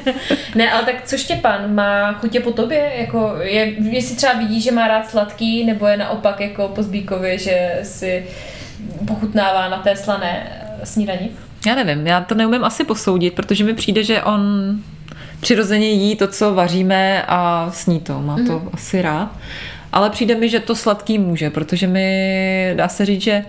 [0.56, 2.92] ne, ale tak co Štěpán, má chutě po tobě?
[2.98, 7.38] Jako je, jestli třeba vidí, že má rád sladký, nebo je naopak jako po Zbíkově,
[7.38, 8.26] že si
[9.08, 11.30] pochutnává na té slané snídani?
[11.68, 14.42] Já nevím, já to neumím asi posoudit, protože mi přijde, že on
[15.44, 18.70] přirozeně jí to, co vaříme a sní to, má to Mhm.
[18.74, 19.32] asi rád.
[19.94, 23.46] Ale přijde mi, že to sladký může, protože my, dá se říct, že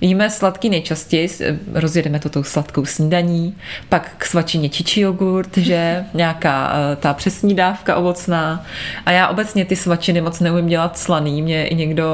[0.00, 1.42] Jíme sladký nejčastěji, s-
[1.74, 3.54] rozjedeme to tou sladkou snídaní,
[3.88, 8.64] pak k svačině čičí jogurt, že nějaká eh, ta přesní dávka ovocná.
[9.06, 11.42] A já obecně ty svačiny moc neumím dělat slaný.
[11.42, 12.06] Mě i někdo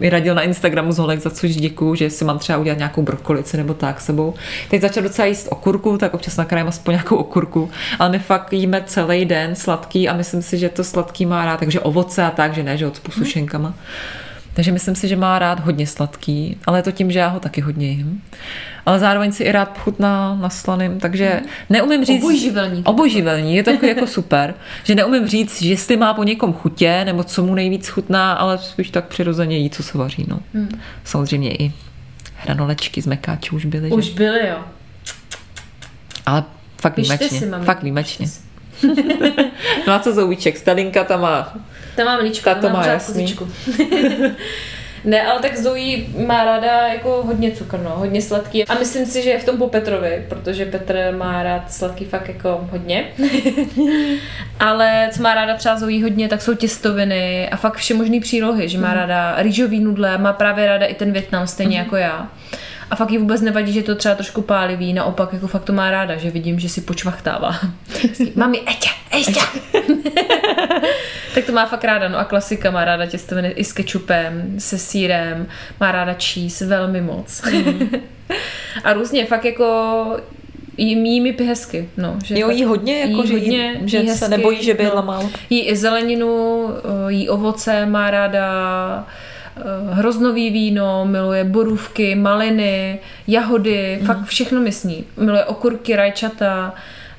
[0.00, 3.02] i radil na Instagramu z holek, za což děkuju, že si mám třeba udělat nějakou
[3.02, 4.34] brokolici nebo tak sebou.
[4.70, 8.82] Teď začal docela jíst okurku, tak občas nakrájím aspoň nějakou okurku, ale my fakt jíme
[8.86, 12.54] celý den sladký a myslím si, že to sladký má rád, takže ovoce a tak,
[12.54, 13.74] že ne, že odspu sušenkama.
[14.54, 17.40] Takže myslím si, že má rád hodně sladký, ale je to tím, že já ho
[17.40, 18.22] taky hodně jim.
[18.86, 21.40] Ale zároveň si i rád chutná na slaným, takže
[21.70, 22.22] neumím říct...
[22.22, 22.88] Obojživelník.
[22.88, 24.54] Obojživelní, je to takový jako super.
[24.84, 28.58] Že neumím říct, že jestli má po někom chutě, nebo co mu nejvíc chutná, ale
[28.58, 30.24] spíš tak přirozeně jí, co se vaří.
[30.28, 30.40] No.
[30.54, 30.80] Hmm.
[31.04, 31.72] Samozřejmě i
[32.36, 33.90] hranolečky z mekáčů už byly.
[33.90, 34.14] Už Že?
[34.14, 34.58] byly, jo.
[36.26, 36.44] Ale
[36.80, 37.38] fakt Pište výjimečně.
[37.38, 37.64] si, mami.
[37.64, 38.26] fakt výjimečně.
[39.86, 40.56] No a co Zouvíček?
[40.56, 41.54] Stalinka tam má.
[41.96, 43.36] Ta má mlíčko, Ta to má má, jasný.
[45.04, 48.64] ne, ale tak Zoe má ráda jako hodně cukr, no, hodně sladký.
[48.64, 52.28] A myslím si, že je v tom po Petrovi, protože Petr má rád sladký fakt
[52.28, 53.04] jako hodně.
[54.60, 58.78] ale co má ráda třeba Zoe hodně, tak jsou těstoviny a fakt všemožný přílohy, že
[58.78, 58.96] má Mhm.
[58.96, 61.84] ráda rýžový nudle, má právě ráda i ten Větnam, stejně Mhm.
[61.84, 62.28] jako já.
[62.90, 65.90] A fakt jí vůbec nevadí, že to třeba trošku pálivý, naopak jako fakt to má
[65.90, 67.58] ráda, že vidím, že si počvachtává.
[68.36, 69.44] Mami, eťa, eťa.
[71.34, 74.78] tak to má fakt ráda, no a klasika má ráda těstoviny i s kečupem, se
[74.78, 75.46] sírem,
[75.80, 77.42] má ráda cheese, velmi moc.
[78.84, 79.66] a různě, fakt jako
[80.76, 82.18] jí, jí mi hezky, no.
[82.24, 85.02] Že Jo, jí hodně, jako, že, jí, že jí se hezky, nebojí, že by no.
[85.02, 85.30] málo.
[85.50, 86.68] Jí i zeleninu,
[87.08, 88.46] eh, jí ovoce, má ráda
[89.90, 94.06] hroznový víno, miluje borůvky, maliny, jahody, Mhm.
[94.06, 95.04] fakt všechno mi sní.
[95.16, 96.74] Miluje okurky, rajčata,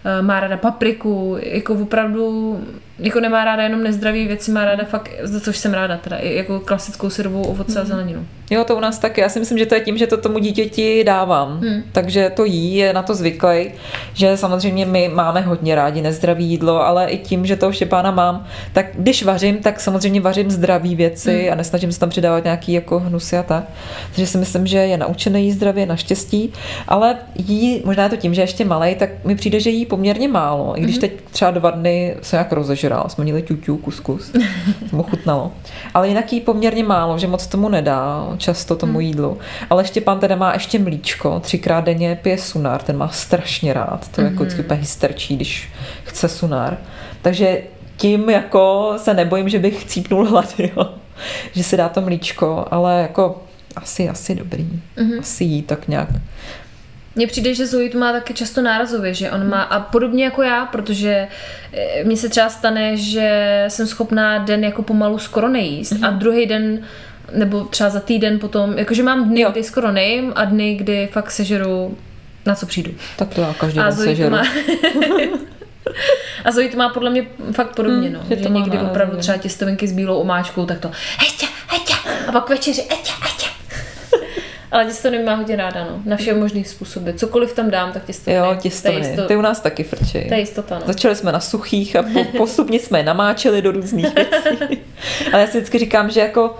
[0.05, 2.59] eh, má ráda papriku, jako opravdu,
[2.99, 6.59] jako nemá ráda jenom nezdraví věci, má ráda fakt, za což jsem ráda teda, jako
[6.59, 7.81] klasickou syrovou ovoce Mhm.
[7.81, 8.25] a zeleninu.
[8.49, 9.21] Jo, to u nás taky.
[9.21, 11.59] Já si myslím, že to je tím, že to tomu dítěti dávám.
[11.59, 11.83] Hmm.
[11.91, 13.71] Takže to jí, je na to zvyklý,
[14.13, 18.45] že samozřejmě my máme hodně rádi nezdravé jídlo, ale i tím, že toho Štěpána mám,
[18.73, 21.51] tak když vařím, tak samozřejmě vařím zdravé věci Hmm.
[21.51, 23.63] a nesnažím se tam přidávat nějaký jako hnusy a tak.
[24.07, 26.53] Takže si myslím, že je naučený jí zdravě, naštěstí,
[26.87, 29.85] ale jí, možná je to tím, že je ještě malý, tak mi přijde, že jí
[29.85, 30.73] poměrně málo.
[30.75, 30.83] I Mhm.
[30.85, 32.51] když teď třeba dva dny se jak
[32.83, 34.31] rozežral, jsme měli ťuťu, kuskus,
[34.89, 35.51] to mu chutnalo.
[35.93, 39.37] Ale jinak jí poměrně málo, že moc tomu nedá, často tomu jídlu.
[39.69, 44.21] Ale Štěpán teda má ještě mlíčko, třikrát denně pije sunár, ten má strašně rád, to
[44.21, 45.71] jako vždycky úplně hysterčí, když
[46.03, 46.77] chce sunár.
[47.21, 47.61] Takže
[47.97, 50.89] tím jako se nebojím, že bych chcípnul hlady, jo.
[51.53, 53.43] že si dá to mlíčko, ale jako
[53.75, 54.67] asi, asi dobrý.
[55.19, 56.09] Asi jí tak nějak.
[57.15, 60.43] Mně přijde, že Zoe to má taky často nárazově, že on má, a podobně jako
[60.43, 61.27] já, protože
[61.73, 66.45] eh, mně se třeba stane, že jsem schopná den jako pomalu skoro nejíst a druhý
[66.45, 66.79] den
[67.33, 69.51] nebo třeba za týden potom, jakože mám dny, Jo.
[69.51, 71.97] kdy skoro nejím a dny, kdy fakt sežeru
[72.45, 72.91] na co přijdu.
[73.17, 74.29] Tak to já každý A den sežeru.
[74.31, 74.43] má...
[76.45, 78.19] A Zoe to má podle mě fakt podobně, Hmm, no.
[78.29, 81.95] že Že to někdy opravdu třeba těstovinky s bílou omáčkou, tak to heťa, heťa,
[82.27, 83.47] a pak večeři heťa, heťa.
[84.73, 86.01] Ale těstoviny má hodně ráda, no.
[86.05, 87.11] Na všech možných způsoby.
[87.11, 88.47] Cokoliv tam dám, tak těstoviny.
[88.47, 89.07] Jo, těstoviny.
[89.07, 90.27] jisto- Ty u nás taky frčí.
[90.27, 90.81] To je jistota, no.
[90.87, 94.79] Začali jsme na suchých a po, postupně jsme je namáčeli do různých věcí.
[95.33, 96.55] Ale já si vždycky říkám, že jako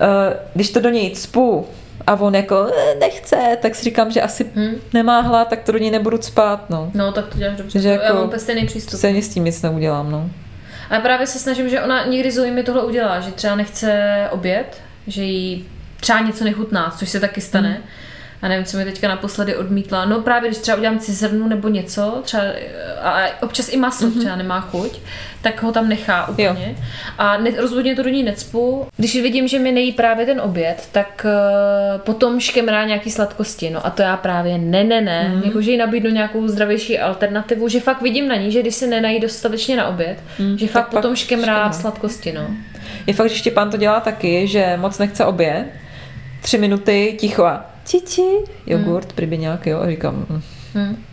[0.00, 1.66] eh, když to do něj cpu
[2.06, 4.74] a on jako eh, nechce, tak si říkám, že asi Hm.
[4.94, 6.90] nemá hlad, tak to do něj nebudu cpát, no.
[6.94, 7.80] No, tak to děláš dobře.
[7.80, 8.98] Že Já jako- mám úplně stejný přístup.
[8.98, 10.30] Stejně s tím nic neudělám, no.
[10.90, 14.76] Ale právě se snažím, že ona někdy Zoe mi tohle udělá, že třeba nechce oběd,
[15.06, 15.66] že jí
[16.00, 17.82] třeba něco nechutná, což se taky stane.
[18.42, 20.04] A nevím, co mi teďka naposledy odmítla.
[20.04, 22.42] No právě, když třeba udělám cizrnu nebo něco, třeba
[23.02, 24.18] a občas i maso mm-hmm.
[24.18, 24.98] třeba nemá chuť,
[25.42, 26.74] tak ho tam nechá úplně.
[26.78, 26.84] Jo.
[27.18, 28.86] A ne, rozhodně to do ní necpu.
[28.96, 33.70] Když vidím, že mi nejí právě ten oběd, tak uh, potom škemrá nějaký sladkosti.
[33.70, 35.32] No a to já právě ne, ne, ne.
[35.34, 35.42] Mm.
[35.44, 38.86] Jako, že jí nabídnu nějakou zdravější alternativu, že fakt vidím na ní, že když se
[38.86, 42.32] nenají dostatečně na oběd, mm, že fakt potom škemrá, škemrá sladkosti.
[42.32, 42.50] No.
[43.06, 45.66] Je fakt, že Štěpán to dělá taky, že moc nechce oběd,
[46.42, 48.28] tři minuty ticho a čiči,
[48.66, 49.12] jogurt, mm.
[49.14, 50.42] kdyby nějaký, jo, a říkám, mm.
[50.74, 51.04] Mm.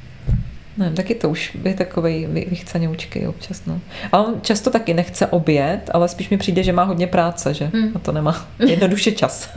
[0.77, 3.79] Ne, taky to už je takový vychcaňoučky občas, no.
[4.11, 7.65] A on často taky nechce oběd, ale spíš mi přijde, že má hodně práce, že
[7.73, 7.91] hmm.
[7.93, 9.49] na to nemá jednoduše čas.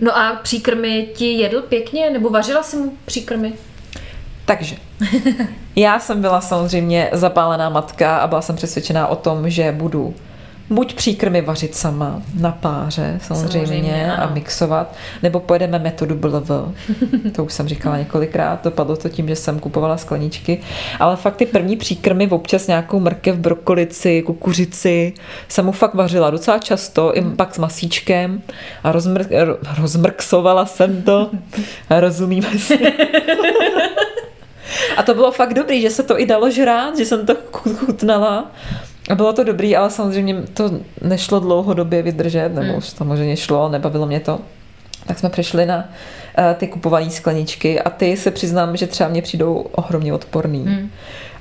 [0.00, 3.52] no a příkrmy ti jedl pěkně, nebo vařila si mu příkrmy?
[4.44, 4.76] Takže,
[5.76, 10.14] já jsem byla samozřejmě zapálená matka a byla jsem přesvědčená o tom, že budu
[10.70, 16.50] buď příkrmy vařit sama na páře samozřejmě, samozřejmě a mixovat, nebo pojedeme metodu BLV.
[17.36, 20.60] to už jsem říkala několikrát, dopadlo to tím, že jsem kupovala skleničky,
[20.98, 25.12] ale fakt ty první příkrmy občas nějakou mrkev, brokolici, kukuřici
[25.48, 28.42] jsem mu fakt vařila docela často, i pak s masíčkem
[28.84, 31.30] a rozmr- rozmrksovala jsem to.
[31.90, 32.78] Rozumíme si.
[34.96, 38.50] A to bylo fakt dobrý, že se to i dalo žrát, že jsem to chutnala.
[39.08, 40.70] A bylo to dobrý, ale samozřejmě to
[41.02, 42.80] nešlo dlouhodobě vydržet, nebo mm.
[42.80, 44.40] samozřejmě šlo, nebavilo mě to.
[45.06, 49.22] Tak jsme přešli na uh, ty kupované skleničky a ty se přiznám, že třeba mě
[49.22, 50.58] přijdou ohromně odporný.
[50.58, 50.90] Mm.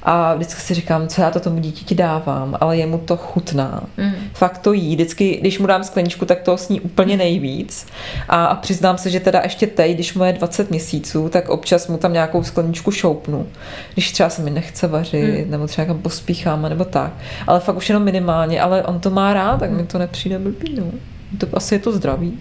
[0.03, 3.83] A vždycky si říkám, co já to tomu dítěti dávám, ale jemu to chutná.
[3.97, 4.13] Mm.
[4.33, 4.95] Fakt to jí.
[4.95, 7.87] Vždycky, když mu dám skleničku, tak to sní úplně nejvíc.
[8.29, 11.87] A, a přiznám se, že teda ještě teď, když mu je 20 měsíců, tak občas
[11.87, 13.47] mu tam nějakou skleničku šoupnu.
[13.93, 15.51] Když třeba se mi nechce vařit, mm.
[15.51, 17.11] nebo třeba kam pospícháme, nebo tak.
[17.47, 20.75] Ale fakt už jenom minimálně, ale on to má rád, tak mi to nepřijde blbý.
[20.75, 20.85] No.
[21.37, 22.39] To, asi je to zdravý.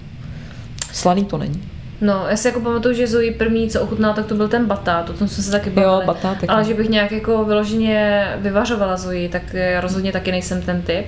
[0.92, 1.77] Slaný to není.
[2.00, 5.10] No, já si jako pamatuju, že Zoe první, co ochutnala, tak to byl ten batát,
[5.10, 5.92] o tom jsme se taky bavili.
[5.92, 9.42] Jo, batát, Ale že bych nějak jako vyloženě vyvařovala Zoe, tak
[9.80, 11.06] rozhodně taky nejsem ten typ.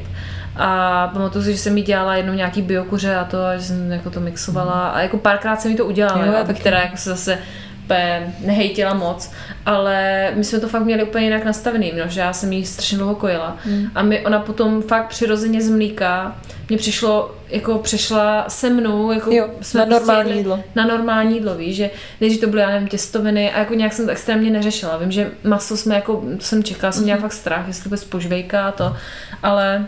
[0.56, 4.10] A pamatuju si, že jsem jí dělala jednou nějaký biokuře a to, že jsem jako
[4.10, 4.88] to mixovala.
[4.88, 7.38] A jako párkrát jsem jí to udělala, jo, abych teda jako se zase
[7.90, 9.32] úplně nehejtila moc,
[9.66, 12.98] ale my jsme to fakt měli úplně jinak nastavený, no, že já jsem jí strašně
[12.98, 13.56] dlouho kojila.
[13.64, 13.90] Hmm.
[13.94, 16.36] A my, ona potom fakt přirozeně z mlíka
[16.68, 20.60] mně přišlo, jako přešla se mnou, jako jo, jsme na normální jídlo.
[20.74, 24.06] Na normální jídlo, víš, že než to byly, já nevím, těstoviny a jako nějak jsem
[24.06, 24.96] to extrémně neřešila.
[24.96, 27.04] Vím, že maso jsme jako, jsem čekala, jsem mm-hmm.
[27.04, 28.96] měla fakt strach, jestli to bude spožvejka a to,
[29.42, 29.86] ale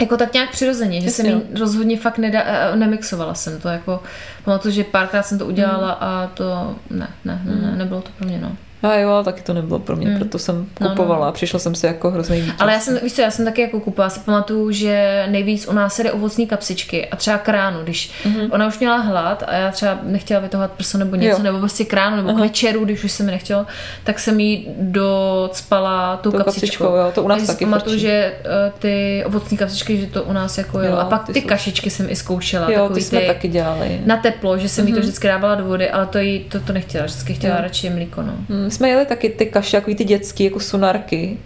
[0.00, 1.24] jako tak nějak přirozeně, že Jasně.
[1.24, 4.02] jsem jí rozhodně fakt neda, eh, nemixovala jsem to, jako
[4.44, 5.96] pamatuju, že párkrát jsem to udělala mm.
[6.00, 8.56] a to ne, ne, ne, ne, nebylo to pro mě, no.
[8.82, 10.16] A jo, ale taky to nebylo pro mě, mm.
[10.16, 11.28] proto jsem kupovala no, no.
[11.28, 12.54] a přišla jsem si jako hrozný vítěz.
[12.58, 15.72] Ale já jsem, víš co, já jsem taky jako kupovala, si pamatuju, že nejvíc u
[15.72, 18.48] nás jde ovocní kapsičky a třeba kránu, když mm-hmm.
[18.50, 21.42] ona už měla hlad a já třeba nechtěla vytohovat prso nebo něco, jo.
[21.42, 22.36] nebo prostě kránu, nebo uh-huh.
[22.36, 23.66] k večeru, když už se mi nechtělo,
[24.04, 26.44] tak jsem jí docpala kapsičkou.
[26.44, 26.84] kapsičkou.
[26.84, 30.58] jo, to u nás taky pamatuju, že uh, ty ovocní kapsičky, že to u nás
[30.58, 30.96] jako jo.
[30.96, 32.70] A pak ty, ty kašičky jsem i zkoušela.
[32.70, 34.00] Jo, ty jsme ty taky dělali.
[34.04, 34.88] Na teplo, že jsem mm-hmm.
[34.88, 35.02] jí to mhm.
[35.02, 37.62] vždycky dávala do vody, ale to, jí, to, to nechtěla, vždycky chtěla jo.
[37.62, 38.22] radši mlíko.
[38.22, 38.32] No.
[38.48, 41.38] Mm, jsme jeli taky ty kaše, jako ty dětský, jako sunarky,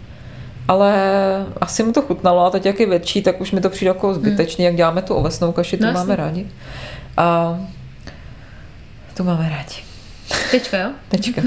[0.67, 0.93] ale
[1.61, 4.13] asi mu to chutnalo a teď jak je větší, tak už mi to přijde jako
[4.13, 4.65] zbytečný, hmm.
[4.65, 6.47] jak děláme tu ovesnou kaši, to no, máme rádi.
[7.17, 7.59] A
[9.13, 9.75] to máme rádi.
[10.51, 10.89] Tečka, jo?
[11.09, 11.41] Tečka.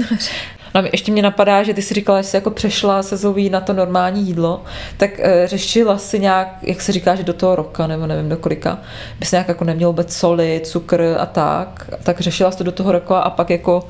[0.75, 3.61] No, ještě mě napadá, že ty si říkala, že jsi jako přešla se Zoví na
[3.61, 4.63] to normální jídlo,
[4.97, 8.37] tak e, řešila si nějak, jak se říká, že do toho roka, nebo nevím do
[8.37, 8.79] kolika,
[9.19, 12.91] bys nějak jako neměl vůbec soli, cukr a tak, tak řešila jsi to do toho
[12.91, 13.87] roka a pak jako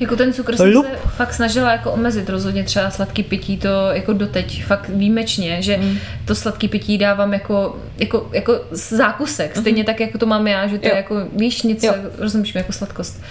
[0.00, 0.86] jako ten cukr jsem Lup.
[0.86, 5.76] se fakt snažila jako omezit rozhodně třeba sladký pití to jako doteď fakt výjimečně, že
[5.76, 5.98] mm.
[6.24, 9.86] to sladký pití dávám jako, jako, jako zákusek, stejně mm.
[9.86, 10.94] tak jako to mám já, že to jo.
[10.94, 11.94] je jako víš nic, jo.
[12.18, 13.22] rozumíš mi jako sladkost.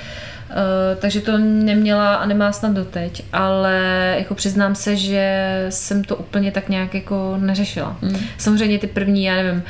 [0.49, 0.57] Uh,
[0.99, 6.51] takže to neměla a nemá snad doteď, ale jako přiznám se, že jsem to úplně
[6.51, 7.97] tak nějak jako neřešila.
[8.01, 8.17] Mm.
[8.37, 9.63] Samozřejmě ty první, já nevím, uh,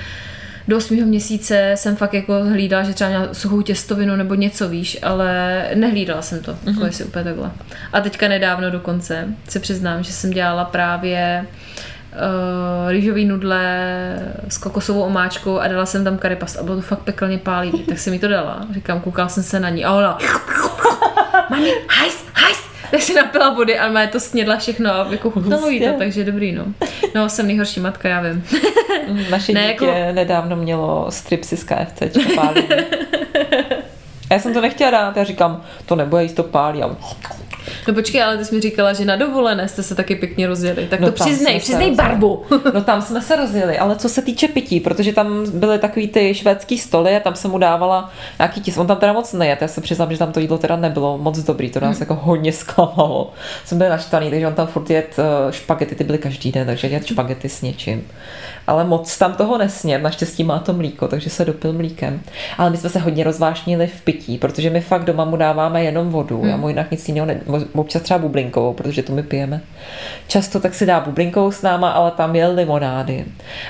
[0.72, 0.96] do 8.
[0.96, 6.22] měsíce jsem fakt jako hlídala, že třeba měla suchou těstovinu nebo něco, víš, ale nehlídala
[6.22, 6.70] jsem to, mm-hmm.
[6.70, 7.52] jako jestli úplně takhle.
[7.94, 13.64] A teďka nedávno dokonce se přiznám, že jsem dělala právě uh, rýžový nudle
[14.50, 18.00] s kokosovou omáčkou a dala jsem tam karipast a bylo to fakt pekelně pálivý, tak
[18.00, 18.68] jsem mi to dala.
[18.74, 20.18] Říkám, koukal jsem se na ní a ona
[21.50, 22.60] Mami, hajs, hajs,
[22.92, 25.34] tak si napila vody a má to snědla všechno a jako
[25.70, 26.66] jí to, takže dobrý, no.
[27.16, 28.44] No, jsem nejhorší matka, já vím.
[29.30, 30.14] Naše ne, dítě jako...
[30.14, 32.02] nedávno mělo stripsy z KFC,
[32.36, 32.64] pálí.
[34.32, 36.84] Já jsem to nechtěla dát, já říkám, to nebude jíst, to pálí.
[36.84, 36.90] A
[37.88, 40.88] No počkej, ale ty jsi mi říkala, že na dovolené jste se taky pěkně rozjeli.
[40.88, 42.44] Tak No to přiznej, se přiznej barbu.
[42.74, 46.34] No tam jsme se rozjeli, ale co se týče pití, protože tam byly takový ty
[46.34, 48.78] švédský stoly a tam jsem mu dávala nějaký tis.
[48.78, 51.40] On tam teda moc nejet, já se přiznám, že tam to jídlo teda nebylo moc
[51.40, 53.34] dobrý, to nás jako hodně zklamalo.
[53.66, 56.88] Jsem byl naštvaný, takže on tam furt jet eh, špagety, ty byly každý den, takže
[56.88, 58.04] jet špagety s něčím.
[58.68, 62.22] Ale moc tam toho nesněd, naštěstí má to mlíko, takže se dopil mlíkem.
[62.58, 66.10] Ale my jsme se hodně rozvášnili v pití, protože my fakt doma mu dáváme jenom
[66.10, 66.42] vodu.
[66.46, 67.42] Já mu jinak nic jiného, ne,
[67.74, 69.62] občas třeba bublinkovou, protože tu my pijeme.
[70.28, 73.26] Často tak si dá bublinkovou s náma, ale tam je limonády.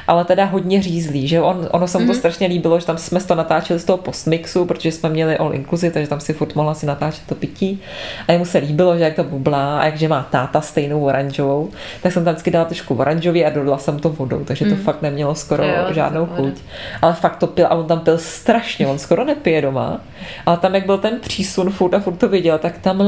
[0.08, 3.20] Ale teda hodně řízlý, že on, ono se mu to strašně líbilo, že tam jsme
[3.20, 6.74] to natáčeli z toho postmixu, protože jsme měli all inclusive, takže tam si furt mohla
[6.74, 7.80] si natáčet to pití.
[8.28, 11.70] A jemu se líbilo, že jak to bublá a jakže má táta stejnou oranžovou,
[12.04, 15.02] tak jsem tam vždycky dala trošku oranžový a dodala jsem to vodou, takže to fakt
[15.02, 16.54] nemělo skoro Jo, to žádnou chuť.
[17.02, 20.02] Ale fakt to pil a on tam pil strašně, on skoro nepije doma.
[20.46, 23.02] Ale tam, jak byl ten přísun furt a furt to viděl, tak tam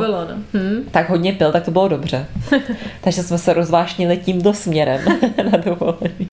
[0.01, 0.35] líbilo, no.
[0.53, 0.89] Hm.
[0.91, 2.25] tak hodně pil, tak to bylo dobře.
[3.01, 5.01] Takže jsme se rozvášnili tímto směrem
[5.51, 6.27] na dovolený.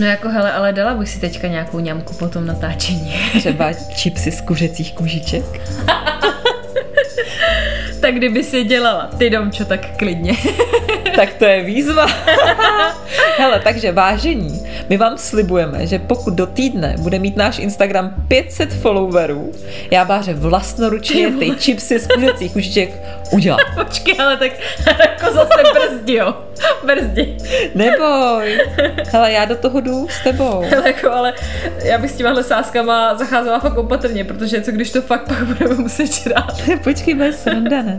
[0.00, 3.14] No jako hele, ale dala bych si teďka nějakou ňamku po tom natáčení.
[3.38, 5.44] Třeba čipsy z kuřecích kůžiček.
[8.00, 10.32] tak kdyby si dělala, ty domčo, tak klidně.
[11.16, 12.06] Tak to je výzva.
[13.38, 18.74] Hele, takže vážení, my vám slibujeme, že pokud do týdne bude mít náš Instagram 500
[18.74, 19.52] followerů,
[19.90, 22.90] já Báře vlastnoručně ty chipsy z kuřecích kůžiček
[23.32, 23.58] udělám.
[23.74, 24.52] Počkej, ale tak
[25.00, 26.34] jako zase brzdi, jo.
[26.86, 27.36] Brzdi.
[27.74, 28.58] Neboj.
[29.12, 30.64] Hele, já do toho jdu s tebou.
[30.76, 31.32] Ale jako, ale
[31.84, 35.74] já bych s těmahle sáskama zacházela fakt opatrně, protože co když to fakt pak budeme
[35.74, 36.62] muset žrát.
[36.84, 37.98] Počkej, bude sranda, ne?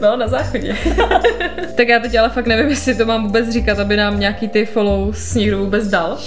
[0.00, 0.76] No, na záchodě.
[1.74, 4.66] tak já teď ale fakt nevím, jestli to mám vůbec říkat, aby nám nějaký ty
[4.66, 6.18] follows někdo vůbec dal.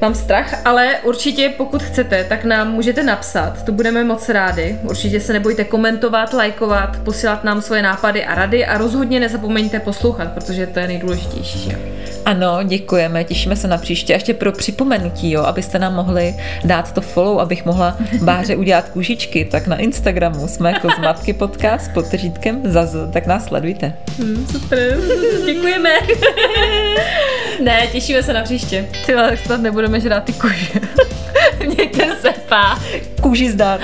[0.00, 4.78] Mám strach, ale určitě pokud chcete, tak nám můžete napsat, to budeme moc rádi.
[4.82, 10.32] Určitě se nebojte komentovat, lajkovat, posílat nám svoje nápady a rady a rozhodně nezapomeňte poslouchat,
[10.32, 11.58] protože to je nejdůležitější.
[11.58, 11.78] že?
[12.24, 14.12] Ano, děkujeme, těšíme se na příště.
[14.12, 18.88] A ještě pro připomenutí, jo, abyste nám mohli dát to follow, abych mohla Báře udělat
[18.88, 23.92] kůžičky, tak na Instagramu jsme jako z Matky Podcast pod tržítkem Zaz, tak nás sledujte.
[24.18, 24.98] Hmm, super,
[25.46, 25.90] děkujeme.
[27.60, 28.88] Ne, těšíme se na příště.
[29.06, 30.80] Ty tak snad nebudeme žrát ty kuže.
[31.66, 32.80] Mějte se, pa.
[33.20, 33.80] Kůži zdát.